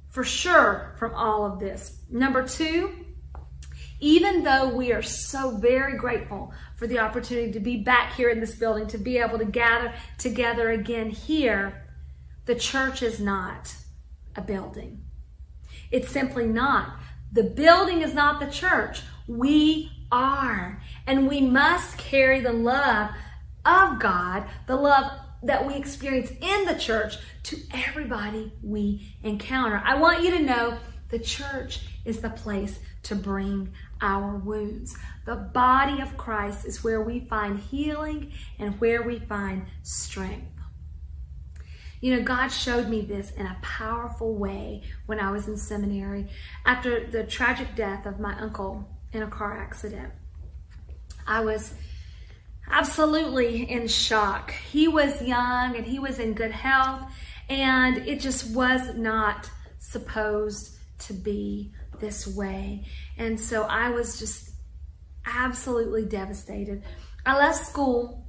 for 0.09 0.25
sure 0.25 0.93
from 0.99 1.13
all 1.15 1.45
of 1.45 1.57
this. 1.57 2.01
Number 2.09 2.45
2, 2.45 2.91
even 4.01 4.43
though 4.43 4.75
we 4.75 4.91
are 4.91 5.01
so 5.01 5.55
very 5.55 5.97
grateful 5.97 6.53
for 6.75 6.85
the 6.85 6.99
opportunity 6.99 7.53
to 7.53 7.61
be 7.61 7.77
back 7.77 8.13
here 8.15 8.29
in 8.29 8.41
this 8.41 8.55
building, 8.55 8.87
to 8.87 8.97
be 8.97 9.19
able 9.19 9.37
to 9.37 9.45
gather 9.45 9.93
together 10.17 10.71
again 10.71 11.09
here, 11.09 11.87
the 12.45 12.55
church 12.55 13.01
is 13.01 13.19
not 13.19 13.75
a 14.35 14.41
building. 14.41 15.03
It's 15.91 16.09
simply 16.09 16.47
not. 16.47 16.99
The 17.31 17.43
building 17.43 18.01
is 18.01 18.13
not 18.13 18.39
the 18.39 18.51
church. 18.51 19.01
We 19.27 19.91
are. 20.11 20.81
And 21.07 21.27
we 21.27 21.41
must 21.41 21.97
carry 21.97 22.41
the 22.41 22.53
love 22.53 23.11
of 23.65 23.99
God, 23.99 24.45
the 24.67 24.75
love 24.75 25.11
that 25.43 25.65
we 25.65 25.75
experience 25.75 26.31
in 26.41 26.65
the 26.65 26.75
church 26.77 27.17
to 27.43 27.57
everybody 27.73 28.53
we 28.61 29.15
encounter. 29.23 29.81
I 29.83 29.95
want 29.95 30.23
you 30.23 30.31
to 30.31 30.43
know 30.43 30.77
the 31.09 31.19
church 31.19 31.81
is 32.05 32.21
the 32.21 32.29
place 32.29 32.79
to 33.03 33.15
bring 33.15 33.73
our 34.01 34.37
wounds. 34.37 34.95
The 35.25 35.35
body 35.35 36.01
of 36.01 36.17
Christ 36.17 36.65
is 36.65 36.83
where 36.83 37.01
we 37.01 37.21
find 37.21 37.59
healing 37.59 38.31
and 38.59 38.79
where 38.79 39.01
we 39.01 39.19
find 39.19 39.65
strength. 39.83 40.50
You 42.01 42.17
know, 42.17 42.23
God 42.23 42.47
showed 42.47 42.89
me 42.89 43.01
this 43.01 43.31
in 43.31 43.45
a 43.45 43.57
powerful 43.61 44.35
way 44.35 44.81
when 45.05 45.19
I 45.19 45.31
was 45.31 45.47
in 45.47 45.55
seminary 45.55 46.27
after 46.65 47.05
the 47.05 47.23
tragic 47.23 47.75
death 47.75 48.07
of 48.07 48.19
my 48.19 48.37
uncle 48.39 48.89
in 49.13 49.21
a 49.21 49.27
car 49.27 49.55
accident. 49.55 50.11
I 51.27 51.41
was 51.41 51.75
absolutely 52.69 53.69
in 53.69 53.87
shock. 53.87 54.51
He 54.51 54.87
was 54.87 55.21
young 55.21 55.75
and 55.75 55.85
he 55.85 55.99
was 55.99 56.17
in 56.17 56.33
good 56.33 56.51
health, 56.51 57.01
and 57.49 57.97
it 57.97 58.19
just 58.19 58.55
was 58.55 58.95
not 58.95 59.49
supposed 59.77 60.77
to 60.99 61.13
be 61.13 61.71
this 61.99 62.25
way. 62.27 62.85
And 63.17 63.39
so 63.39 63.63
I 63.63 63.89
was 63.89 64.17
just 64.17 64.49
absolutely 65.25 66.05
devastated. 66.05 66.83
I 67.25 67.37
left 67.37 67.63
school 67.63 68.20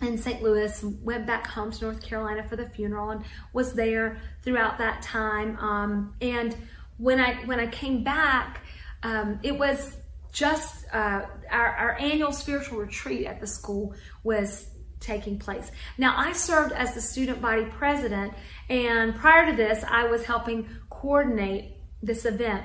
in 0.00 0.16
St. 0.16 0.42
Louis, 0.42 0.82
went 1.02 1.26
back 1.26 1.46
home 1.46 1.70
to 1.70 1.84
North 1.84 2.02
Carolina 2.02 2.42
for 2.42 2.56
the 2.56 2.66
funeral 2.66 3.10
and 3.10 3.24
was 3.52 3.74
there 3.74 4.20
throughout 4.42 4.78
that 4.78 5.02
time. 5.02 5.56
Um, 5.58 6.14
and 6.20 6.56
when 6.96 7.20
I 7.20 7.34
when 7.46 7.60
I 7.60 7.66
came 7.66 8.02
back, 8.02 8.64
um, 9.02 9.40
it 9.42 9.58
was 9.58 9.96
just 10.32 10.86
uh, 10.92 11.22
our, 11.50 11.68
our 11.68 11.98
annual 11.98 12.32
spiritual 12.32 12.78
retreat 12.78 13.26
at 13.26 13.40
the 13.40 13.46
school 13.46 13.94
was 14.22 14.68
taking 15.00 15.38
place. 15.38 15.70
Now, 15.98 16.14
I 16.16 16.32
served 16.32 16.72
as 16.72 16.94
the 16.94 17.00
student 17.00 17.40
body 17.40 17.64
president, 17.64 18.34
and 18.68 19.14
prior 19.16 19.50
to 19.50 19.56
this, 19.56 19.82
I 19.88 20.04
was 20.04 20.24
helping 20.24 20.68
coordinate 20.90 21.76
this 22.02 22.24
event. 22.24 22.64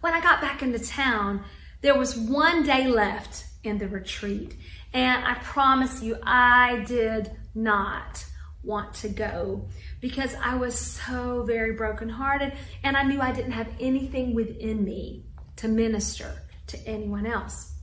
When 0.00 0.14
I 0.14 0.20
got 0.20 0.40
back 0.40 0.62
into 0.62 0.78
town, 0.78 1.44
there 1.82 1.96
was 1.96 2.16
one 2.16 2.62
day 2.62 2.86
left 2.86 3.44
in 3.62 3.78
the 3.78 3.88
retreat, 3.88 4.56
and 4.96 5.26
I 5.26 5.34
promise 5.34 6.02
you, 6.02 6.16
I 6.22 6.82
did 6.86 7.30
not 7.54 8.24
want 8.62 8.94
to 8.94 9.10
go 9.10 9.68
because 10.00 10.34
I 10.42 10.54
was 10.54 10.74
so 10.74 11.42
very 11.42 11.72
brokenhearted 11.72 12.54
and 12.82 12.96
I 12.96 13.02
knew 13.02 13.20
I 13.20 13.30
didn't 13.30 13.52
have 13.52 13.68
anything 13.78 14.34
within 14.34 14.82
me 14.82 15.26
to 15.56 15.68
minister 15.68 16.40
to 16.68 16.78
anyone 16.88 17.26
else. 17.26 17.74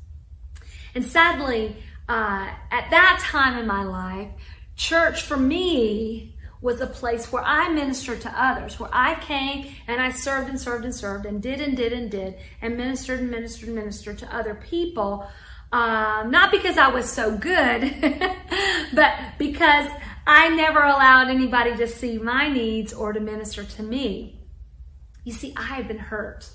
And 0.95 1.06
sadly, 1.06 1.78
uh, 2.10 2.49
at 2.71 2.89
that 2.89 3.19
time 3.21 3.60
in 3.60 3.67
my 3.67 3.84
life, 3.84 4.30
church 4.76 5.21
for 5.21 5.38
me 5.38 6.36
was 6.62 6.82
a 6.82 6.88
place 6.88 7.32
where 7.32 7.43
I 7.43 7.69
ministered 7.69 8.21
to 8.21 8.41
others, 8.43 8.80
where 8.80 8.89
I 8.91 9.19
came 9.19 9.67
and 9.88 10.02
I 10.02 10.10
served 10.10 10.49
and 10.49 10.60
served 10.60 10.84
and 10.84 10.95
served 10.95 11.28
and 11.28 11.43
did 11.43 11.62
and 11.62 11.78
did 11.78 11.93
and 11.93 12.10
did 12.10 12.38
and 12.60 12.76
ministered 12.76 13.19
and 13.19 13.30
ministered 13.30 13.67
and 13.67 13.78
ministered 13.78 14.17
to 14.17 14.36
other 14.36 14.56
people. 14.56 15.30
Um, 15.73 16.29
not 16.29 16.51
because 16.51 16.77
I 16.77 16.89
was 16.89 17.12
so 17.12 17.36
good, 17.36 17.95
but 18.93 19.13
because 19.39 19.88
I 20.27 20.49
never 20.49 20.79
allowed 20.83 21.29
anybody 21.29 21.75
to 21.77 21.88
see 21.88 22.19
my 22.19 22.47
needs 22.47 22.93
or 22.93 23.12
to 23.12 23.19
minister 23.19 23.63
to 23.63 23.81
me. 23.81 24.39
You 25.23 25.33
see, 25.33 25.51
I 25.57 25.63
had 25.63 25.88
been 25.88 25.97
hurt 25.97 26.47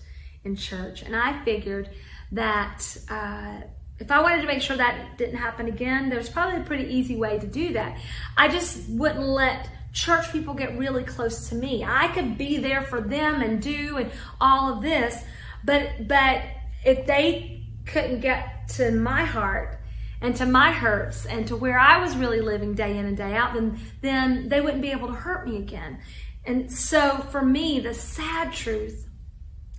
in 0.44 0.54
church, 0.54 1.02
and 1.02 1.16
I 1.16 1.42
figured 1.44 1.90
that 2.30 2.96
uh, 3.10 3.62
if 3.98 4.12
I 4.12 4.22
wanted 4.22 4.42
to 4.42 4.46
make 4.46 4.62
sure 4.62 4.76
that 4.76 5.18
didn't 5.18 5.38
happen 5.38 5.66
again, 5.66 6.10
there's 6.10 6.28
probably 6.28 6.60
a 6.60 6.64
pretty 6.64 6.94
easy 6.94 7.16
way 7.16 7.40
to 7.40 7.46
do 7.48 7.72
that. 7.72 7.98
I 8.36 8.46
just 8.46 8.88
wouldn't 8.88 9.26
let 9.26 9.68
church 9.92 10.30
people 10.30 10.54
get 10.54 10.78
really 10.78 11.02
close 11.02 11.48
to 11.48 11.56
me. 11.56 11.82
I 11.82 12.06
could 12.08 12.38
be 12.38 12.58
there 12.58 12.82
for 12.82 13.00
them 13.00 13.42
and 13.42 13.60
do 13.60 13.96
and 13.96 14.12
all 14.40 14.72
of 14.72 14.80
this, 14.80 15.24
but 15.64 16.06
but 16.06 16.42
if 16.84 17.04
they 17.04 17.64
couldn't 17.84 18.20
get 18.20 18.57
to 18.68 18.90
my 18.90 19.24
heart 19.24 19.80
and 20.20 20.34
to 20.36 20.46
my 20.46 20.72
hurts 20.72 21.26
and 21.26 21.46
to 21.48 21.56
where 21.56 21.78
I 21.78 22.00
was 22.00 22.16
really 22.16 22.40
living 22.40 22.74
day 22.74 22.96
in 22.96 23.06
and 23.06 23.16
day 23.16 23.34
out, 23.34 23.54
then 23.54 23.80
then 24.00 24.48
they 24.48 24.60
wouldn't 24.60 24.82
be 24.82 24.90
able 24.90 25.08
to 25.08 25.14
hurt 25.14 25.48
me 25.48 25.56
again. 25.58 26.00
And 26.44 26.72
so 26.72 27.18
for 27.30 27.44
me, 27.44 27.80
the 27.80 27.94
sad 27.94 28.52
truth 28.52 29.08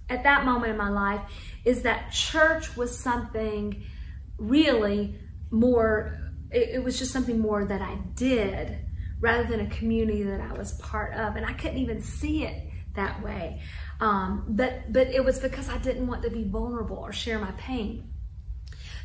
at 0.09 0.23
that 0.23 0.45
moment 0.45 0.71
in 0.71 0.77
my 0.77 0.89
life 0.89 1.21
is 1.65 1.83
that 1.83 2.11
church 2.11 2.75
was 2.75 2.97
something 2.97 3.83
really 4.37 5.15
more, 5.51 6.31
it, 6.51 6.83
was 6.83 6.97
just 6.97 7.11
something 7.11 7.39
more 7.39 7.65
that 7.65 7.81
I 7.81 7.97
did 8.15 8.77
rather 9.19 9.43
than 9.43 9.59
a 9.59 9.69
community 9.69 10.23
that 10.23 10.41
I 10.41 10.53
was 10.53 10.73
part 10.73 11.13
of. 11.13 11.35
And 11.35 11.45
I 11.45 11.53
couldn't 11.53 11.79
even 11.79 12.01
see 12.01 12.45
it 12.45 12.69
that 12.95 13.23
way. 13.23 13.61
Um, 13.99 14.45
but, 14.47 14.91
but 14.91 15.07
it 15.07 15.23
was 15.23 15.39
because 15.39 15.69
I 15.69 15.77
didn't 15.77 16.07
want 16.07 16.23
to 16.23 16.29
be 16.29 16.43
vulnerable 16.43 16.97
or 16.97 17.11
share 17.11 17.39
my 17.39 17.51
pain. 17.51 18.09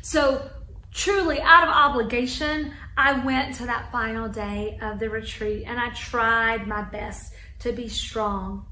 So 0.05 0.51
truly 0.91 1.41
out 1.41 1.67
of 1.67 1.73
obligation, 1.73 2.73
I 2.95 3.25
went 3.25 3.55
to 3.55 3.65
that 3.65 3.91
final 3.91 4.29
day 4.29 4.77
of 4.79 4.99
the 4.99 5.09
retreat 5.09 5.63
and 5.65 5.79
I 5.79 5.89
tried 5.95 6.67
my 6.67 6.83
best 6.83 7.33
to 7.61 7.71
be 7.71 7.87
strong. 7.87 8.67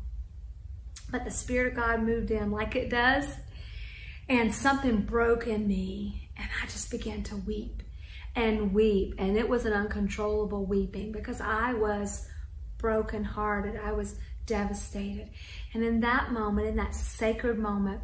But 1.09 1.25
the 1.25 1.31
Spirit 1.31 1.69
of 1.69 1.75
God 1.75 2.03
moved 2.03 2.29
in 2.29 2.51
like 2.51 2.75
it 2.75 2.91
does, 2.91 3.25
and 4.29 4.53
something 4.53 5.01
broke 5.01 5.47
in 5.47 5.67
me 5.67 6.29
and 6.37 6.47
I 6.61 6.67
just 6.67 6.91
began 6.91 7.23
to 7.23 7.35
weep 7.35 7.81
and 8.35 8.71
weep. 8.71 9.15
And 9.17 9.35
it 9.35 9.49
was 9.49 9.65
an 9.65 9.73
uncontrollable 9.73 10.67
weeping 10.67 11.11
because 11.11 11.41
I 11.41 11.73
was 11.73 12.27
brokenhearted. 12.77 13.81
I 13.83 13.93
was 13.93 14.19
devastated. 14.45 15.31
And 15.73 15.83
in 15.83 16.01
that 16.01 16.31
moment, 16.31 16.67
in 16.67 16.75
that 16.75 16.93
sacred 16.93 17.57
moment, 17.57 18.01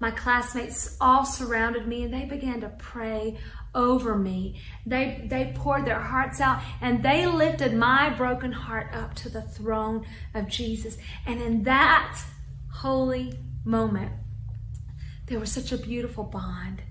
my 0.00 0.10
classmates 0.10 0.96
all 1.00 1.24
surrounded 1.24 1.86
me 1.86 2.02
and 2.02 2.12
they 2.12 2.24
began 2.24 2.60
to 2.60 2.68
pray 2.68 3.38
over 3.74 4.16
me. 4.16 4.60
They, 4.86 5.26
they 5.28 5.52
poured 5.54 5.84
their 5.84 6.00
hearts 6.00 6.40
out 6.40 6.62
and 6.80 7.02
they 7.02 7.26
lifted 7.26 7.74
my 7.74 8.10
broken 8.10 8.52
heart 8.52 8.94
up 8.94 9.14
to 9.16 9.28
the 9.28 9.42
throne 9.42 10.06
of 10.34 10.48
Jesus. 10.48 10.96
And 11.26 11.40
in 11.40 11.62
that 11.64 12.20
holy 12.72 13.38
moment, 13.64 14.12
there 15.26 15.40
was 15.40 15.50
such 15.50 15.72
a 15.72 15.78
beautiful 15.78 16.24
bond. 16.24 16.82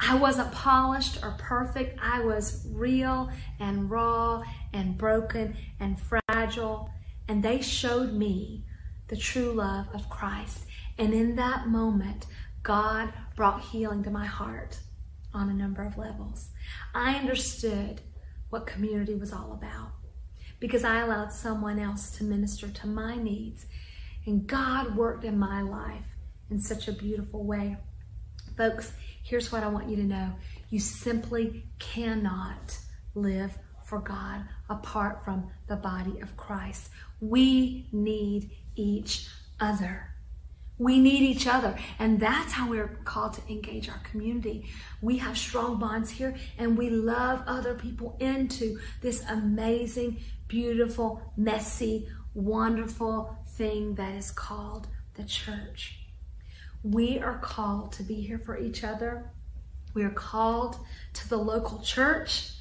I 0.00 0.14
wasn't 0.16 0.52
polished 0.52 1.22
or 1.22 1.36
perfect. 1.38 1.98
I 2.00 2.20
was 2.20 2.66
real 2.72 3.30
and 3.58 3.90
raw 3.90 4.42
and 4.72 4.96
broken 4.96 5.56
and 5.80 5.98
fragile. 6.00 6.90
And 7.26 7.42
they 7.42 7.60
showed 7.60 8.12
me 8.12 8.64
the 9.08 9.16
true 9.16 9.52
love 9.52 9.86
of 9.94 10.08
Christ. 10.08 10.66
And 10.98 11.14
in 11.14 11.36
that 11.36 11.68
moment, 11.68 12.26
God 12.62 13.12
brought 13.36 13.60
healing 13.60 14.02
to 14.02 14.10
my 14.10 14.26
heart 14.26 14.80
on 15.32 15.48
a 15.48 15.54
number 15.54 15.82
of 15.82 15.96
levels. 15.96 16.50
I 16.94 17.14
understood 17.14 18.00
what 18.50 18.66
community 18.66 19.14
was 19.14 19.32
all 19.32 19.52
about 19.52 19.92
because 20.60 20.84
I 20.84 21.00
allowed 21.00 21.32
someone 21.32 21.78
else 21.78 22.10
to 22.12 22.24
minister 22.24 22.68
to 22.68 22.86
my 22.86 23.16
needs. 23.16 23.66
And 24.26 24.46
God 24.46 24.96
worked 24.96 25.24
in 25.24 25.38
my 25.38 25.62
life 25.62 26.04
in 26.50 26.60
such 26.60 26.88
a 26.88 26.92
beautiful 26.92 27.44
way. 27.44 27.76
Folks, 28.56 28.92
here's 29.22 29.52
what 29.52 29.62
I 29.62 29.68
want 29.68 29.88
you 29.88 29.96
to 29.96 30.02
know. 30.02 30.32
You 30.70 30.80
simply 30.80 31.64
cannot 31.78 32.78
live 33.14 33.56
for 33.84 34.00
God 34.00 34.42
apart 34.68 35.24
from 35.24 35.50
the 35.68 35.76
body 35.76 36.20
of 36.20 36.36
Christ. 36.36 36.90
We 37.20 37.88
need 37.92 38.50
each 38.74 39.28
other. 39.60 40.14
We 40.78 41.00
need 41.00 41.22
each 41.22 41.46
other. 41.46 41.76
And 41.98 42.20
that's 42.20 42.52
how 42.52 42.70
we're 42.70 42.98
called 43.04 43.34
to 43.34 43.42
engage 43.50 43.88
our 43.88 43.98
community. 43.98 44.66
We 45.00 45.18
have 45.18 45.36
strong 45.36 45.78
bonds 45.78 46.10
here 46.10 46.36
and 46.56 46.78
we 46.78 46.88
love 46.88 47.42
other 47.46 47.74
people 47.74 48.16
into 48.20 48.78
this 49.00 49.24
amazing, 49.28 50.20
beautiful, 50.46 51.32
messy, 51.36 52.08
wonderful 52.34 53.36
thing 53.46 53.96
that 53.96 54.14
is 54.14 54.30
called 54.30 54.86
the 55.14 55.24
church. 55.24 55.98
We 56.84 57.18
are 57.18 57.38
called 57.38 57.92
to 57.92 58.04
be 58.04 58.14
here 58.14 58.38
for 58.38 58.56
each 58.56 58.84
other. 58.84 59.30
We 59.94 60.04
are 60.04 60.10
called 60.10 60.78
to 61.14 61.28
the 61.28 61.36
local 61.36 61.80
church, 61.80 62.52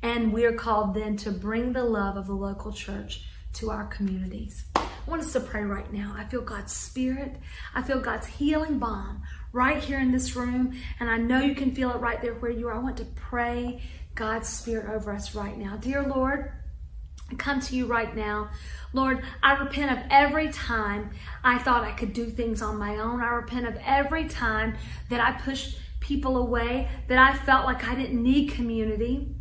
and 0.00 0.32
we 0.32 0.44
are 0.44 0.52
called 0.52 0.94
then 0.94 1.16
to 1.18 1.32
bring 1.32 1.72
the 1.72 1.82
love 1.82 2.16
of 2.16 2.28
the 2.28 2.34
local 2.34 2.72
church 2.72 3.24
to 3.54 3.70
our 3.70 3.86
communities. 3.86 4.66
I 5.06 5.10
want 5.10 5.22
us 5.22 5.32
to 5.34 5.40
pray 5.40 5.62
right 5.62 5.92
now. 5.92 6.14
I 6.16 6.24
feel 6.24 6.40
God's 6.40 6.72
Spirit. 6.72 7.36
I 7.74 7.82
feel 7.82 8.00
God's 8.00 8.26
healing 8.26 8.78
balm 8.78 9.22
right 9.52 9.82
here 9.82 10.00
in 10.00 10.12
this 10.12 10.34
room, 10.34 10.74
and 10.98 11.10
I 11.10 11.18
know 11.18 11.40
you 11.40 11.54
can 11.54 11.74
feel 11.74 11.90
it 11.90 11.98
right 11.98 12.20
there 12.22 12.34
where 12.34 12.50
you 12.50 12.68
are. 12.68 12.74
I 12.74 12.78
want 12.78 12.96
to 12.96 13.04
pray 13.04 13.82
God's 14.14 14.48
Spirit 14.48 14.88
over 14.88 15.12
us 15.12 15.34
right 15.34 15.58
now. 15.58 15.76
Dear 15.76 16.02
Lord, 16.02 16.52
I 17.30 17.34
come 17.34 17.60
to 17.60 17.76
you 17.76 17.86
right 17.86 18.14
now. 18.16 18.50
Lord, 18.94 19.22
I 19.42 19.54
repent 19.54 19.92
of 19.92 20.04
every 20.10 20.50
time 20.50 21.10
I 21.42 21.58
thought 21.58 21.84
I 21.84 21.92
could 21.92 22.12
do 22.14 22.26
things 22.26 22.62
on 22.62 22.78
my 22.78 22.96
own. 22.96 23.20
I 23.20 23.28
repent 23.28 23.66
of 23.66 23.76
every 23.84 24.26
time 24.26 24.76
that 25.10 25.20
I 25.20 25.38
pushed 25.40 25.78
people 26.00 26.38
away, 26.38 26.88
that 27.08 27.18
I 27.18 27.36
felt 27.36 27.66
like 27.66 27.86
I 27.86 27.94
didn't 27.94 28.22
need 28.22 28.52
community 28.52 29.34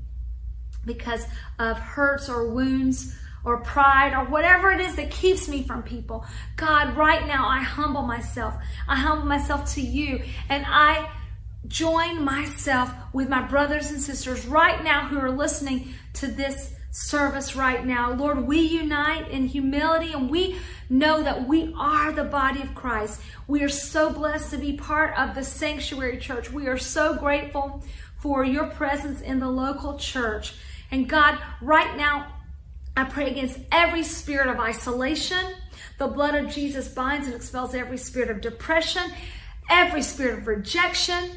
because 0.86 1.26
of 1.58 1.80
hurts 1.80 2.30
or 2.30 2.50
wounds 2.50 3.16
or 3.46 3.62
pride 3.62 4.14
or 4.14 4.26
whatever 4.26 4.72
it 4.72 4.80
is 4.80 4.96
that 4.96 5.12
keeps 5.12 5.48
me 5.48 5.64
from 5.64 5.84
people. 5.84 6.26
God, 6.56 6.96
right 6.96 7.28
now 7.28 7.48
I 7.48 7.60
humble 7.60 8.04
myself. 8.04 8.56
I 8.88 8.96
humble 8.96 9.26
myself 9.26 9.74
to 9.74 9.82
you 9.82 10.24
and 10.50 10.66
I 10.68 11.10
join 11.68 12.24
myself 12.24 12.92
with 13.14 13.30
my 13.30 13.42
brothers 13.42 13.92
and 13.92 14.02
sisters 14.02 14.46
right 14.46 14.84
now 14.84 15.08
who 15.08 15.18
are 15.20 15.32
listening 15.32 15.94
to 16.14 16.28
this 16.28 16.74
service 16.92 17.56
right 17.56 17.86
now. 17.86 18.14
Lord, 18.14 18.46
we 18.46 18.60
unite 18.60 19.30
in 19.32 19.48
humility 19.48 20.14
and 20.14 20.30
we 20.30 20.58
know 20.90 21.24
that 21.24 21.48
we 21.48 21.74
are 21.78 22.12
the 22.12 22.24
body 22.24 22.62
of 22.62 22.76
Christ. 22.76 23.20
We 23.48 23.64
are 23.64 23.70
so 23.70 24.12
blessed 24.14 24.52
to 24.52 24.58
be 24.58 24.74
part 24.74 25.18
of 25.18 25.34
the 25.34 25.44
sanctuary 25.44 26.18
church. 26.18 26.52
We 26.52 26.68
are 26.68 26.78
so 26.78 27.16
grateful 27.16 27.84
for 28.18 28.44
your 28.46 28.68
presence 28.68 29.22
in 29.22 29.40
the 29.40 29.50
local 29.50 29.98
church. 29.98 30.54
And 30.92 31.10
God, 31.10 31.40
right 31.62 31.98
now, 31.98 32.33
I 32.96 33.06
pray 33.06 33.32
against 33.32 33.60
every 33.72 34.04
spirit 34.04 34.48
of 34.48 34.60
isolation. 34.60 35.56
The 35.98 36.08
blood 36.08 36.36
of 36.36 36.52
Jesus 36.52 36.88
binds 36.88 37.28
and 37.28 37.36
expels 37.36 37.74
every 37.74 37.98
spirit 37.98 38.30
of 38.30 38.42
depression, 38.42 39.04
every 39.70 40.02
spirit 40.04 40.40
of 40.40 40.48
rejection. 40.48 41.32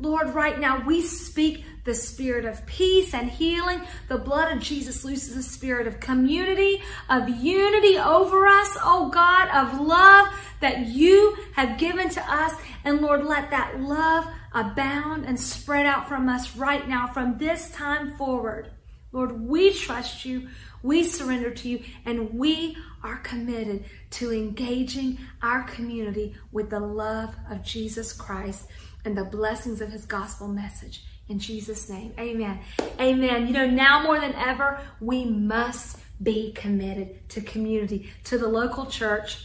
Lord, 0.00 0.34
right 0.34 0.58
now 0.58 0.82
we 0.86 1.02
speak 1.02 1.64
the 1.84 1.94
spirit 1.94 2.44
of 2.44 2.64
peace 2.66 3.14
and 3.14 3.30
healing. 3.30 3.82
The 4.08 4.18
blood 4.18 4.56
of 4.56 4.62
Jesus 4.62 5.04
looses 5.04 5.34
the 5.34 5.42
spirit 5.42 5.86
of 5.86 6.00
community, 6.00 6.82
of 7.08 7.28
unity 7.28 7.98
over 7.98 8.46
us, 8.46 8.76
oh 8.82 9.10
God, 9.10 9.48
of 9.48 9.80
love 9.80 10.28
that 10.60 10.86
you 10.86 11.36
have 11.52 11.78
given 11.78 12.08
to 12.10 12.32
us. 12.32 12.54
And 12.84 13.00
Lord, 13.00 13.24
let 13.24 13.50
that 13.50 13.80
love 13.80 14.26
abound 14.52 15.26
and 15.26 15.38
spread 15.38 15.86
out 15.86 16.08
from 16.08 16.28
us 16.28 16.56
right 16.56 16.88
now 16.88 17.06
from 17.06 17.38
this 17.38 17.70
time 17.70 18.16
forward. 18.16 18.70
Lord, 19.12 19.40
we 19.40 19.72
trust 19.72 20.24
you, 20.24 20.48
we 20.82 21.04
surrender 21.04 21.50
to 21.50 21.68
you, 21.68 21.82
and 22.04 22.34
we 22.34 22.76
are 23.02 23.18
committed 23.18 23.84
to 24.10 24.32
engaging 24.32 25.18
our 25.42 25.62
community 25.64 26.34
with 26.52 26.70
the 26.70 26.80
love 26.80 27.34
of 27.50 27.62
Jesus 27.62 28.12
Christ 28.12 28.66
and 29.04 29.16
the 29.16 29.24
blessings 29.24 29.80
of 29.80 29.90
his 29.90 30.04
gospel 30.04 30.48
message. 30.48 31.04
In 31.28 31.38
Jesus' 31.38 31.88
name, 31.88 32.12
amen. 32.18 32.60
Amen. 32.98 33.46
You 33.46 33.52
know, 33.52 33.66
now 33.66 34.02
more 34.02 34.18
than 34.18 34.34
ever, 34.34 34.80
we 35.00 35.24
must 35.24 35.98
be 36.22 36.52
committed 36.52 37.28
to 37.30 37.40
community, 37.40 38.10
to 38.24 38.36
the 38.36 38.48
local 38.48 38.86
church, 38.86 39.38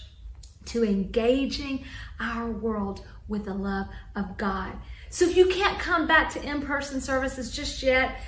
to 0.65 0.84
engaging 0.84 1.86
our 2.19 2.50
world 2.50 3.06
with 3.28 3.45
the 3.45 3.54
love 3.54 3.88
of 4.15 4.38
God. 4.38 4.74
So 5.10 5.26
if 5.26 5.38
you 5.38 5.45
can't 5.45 5.80
come 5.80 6.08
back 6.08 6.32
to 6.34 6.43
in 6.43 6.62
person 6.62 7.00
services 7.00 7.52
just 7.52 7.82
yet, 7.84 8.19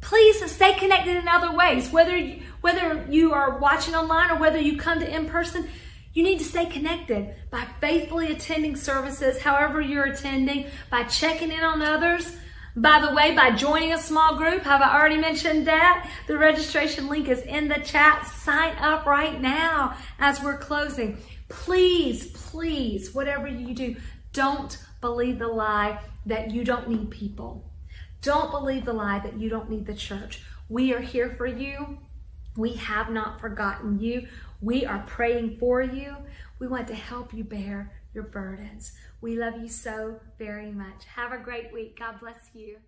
please 0.00 0.50
stay 0.50 0.74
connected 0.74 1.16
in 1.16 1.28
other 1.28 1.54
ways. 1.54 1.90
Whether 1.90 2.16
you, 2.16 2.42
whether 2.60 3.06
you 3.10 3.32
are 3.32 3.58
watching 3.58 3.94
online 3.94 4.30
or 4.30 4.38
whether 4.38 4.58
you 4.58 4.76
come 4.76 5.00
to 5.00 5.14
in 5.14 5.26
person, 5.26 5.68
you 6.12 6.22
need 6.22 6.38
to 6.38 6.44
stay 6.44 6.66
connected 6.66 7.34
by 7.50 7.66
faithfully 7.80 8.32
attending 8.32 8.76
services, 8.76 9.40
however 9.40 9.80
you're 9.80 10.06
attending, 10.06 10.66
by 10.90 11.04
checking 11.04 11.52
in 11.52 11.62
on 11.62 11.82
others. 11.82 12.36
By 12.74 13.00
the 13.00 13.12
way, 13.12 13.34
by 13.34 13.50
joining 13.52 13.92
a 13.92 13.98
small 13.98 14.36
group, 14.36 14.62
have 14.62 14.80
I 14.80 14.96
already 14.96 15.16
mentioned 15.16 15.66
that? 15.66 16.08
The 16.26 16.38
registration 16.38 17.08
link 17.08 17.28
is 17.28 17.40
in 17.42 17.68
the 17.68 17.80
chat. 17.80 18.26
Sign 18.26 18.76
up 18.78 19.04
right 19.04 19.40
now 19.40 19.96
as 20.18 20.42
we're 20.42 20.58
closing. 20.58 21.18
Please, 21.48 22.28
please, 22.28 23.12
whatever 23.14 23.48
you 23.48 23.74
do, 23.74 23.96
don't 24.32 24.78
believe 25.00 25.38
the 25.38 25.48
lie 25.48 26.00
that 26.26 26.50
you 26.50 26.64
don't 26.64 26.88
need 26.88 27.10
people. 27.10 27.67
Don't 28.20 28.50
believe 28.50 28.84
the 28.84 28.92
lie 28.92 29.20
that 29.20 29.38
you 29.38 29.48
don't 29.48 29.70
need 29.70 29.86
the 29.86 29.94
church. 29.94 30.42
We 30.68 30.92
are 30.92 31.00
here 31.00 31.30
for 31.30 31.46
you. 31.46 31.98
We 32.56 32.74
have 32.74 33.10
not 33.10 33.40
forgotten 33.40 34.00
you. 34.00 34.26
We 34.60 34.84
are 34.84 35.04
praying 35.06 35.58
for 35.58 35.80
you. 35.80 36.16
We 36.58 36.66
want 36.66 36.88
to 36.88 36.94
help 36.94 37.32
you 37.32 37.44
bear 37.44 37.92
your 38.12 38.24
burdens. 38.24 38.92
We 39.20 39.36
love 39.36 39.60
you 39.60 39.68
so 39.68 40.20
very 40.38 40.72
much. 40.72 41.04
Have 41.14 41.32
a 41.32 41.38
great 41.38 41.72
week. 41.72 41.98
God 41.98 42.18
bless 42.20 42.50
you. 42.54 42.78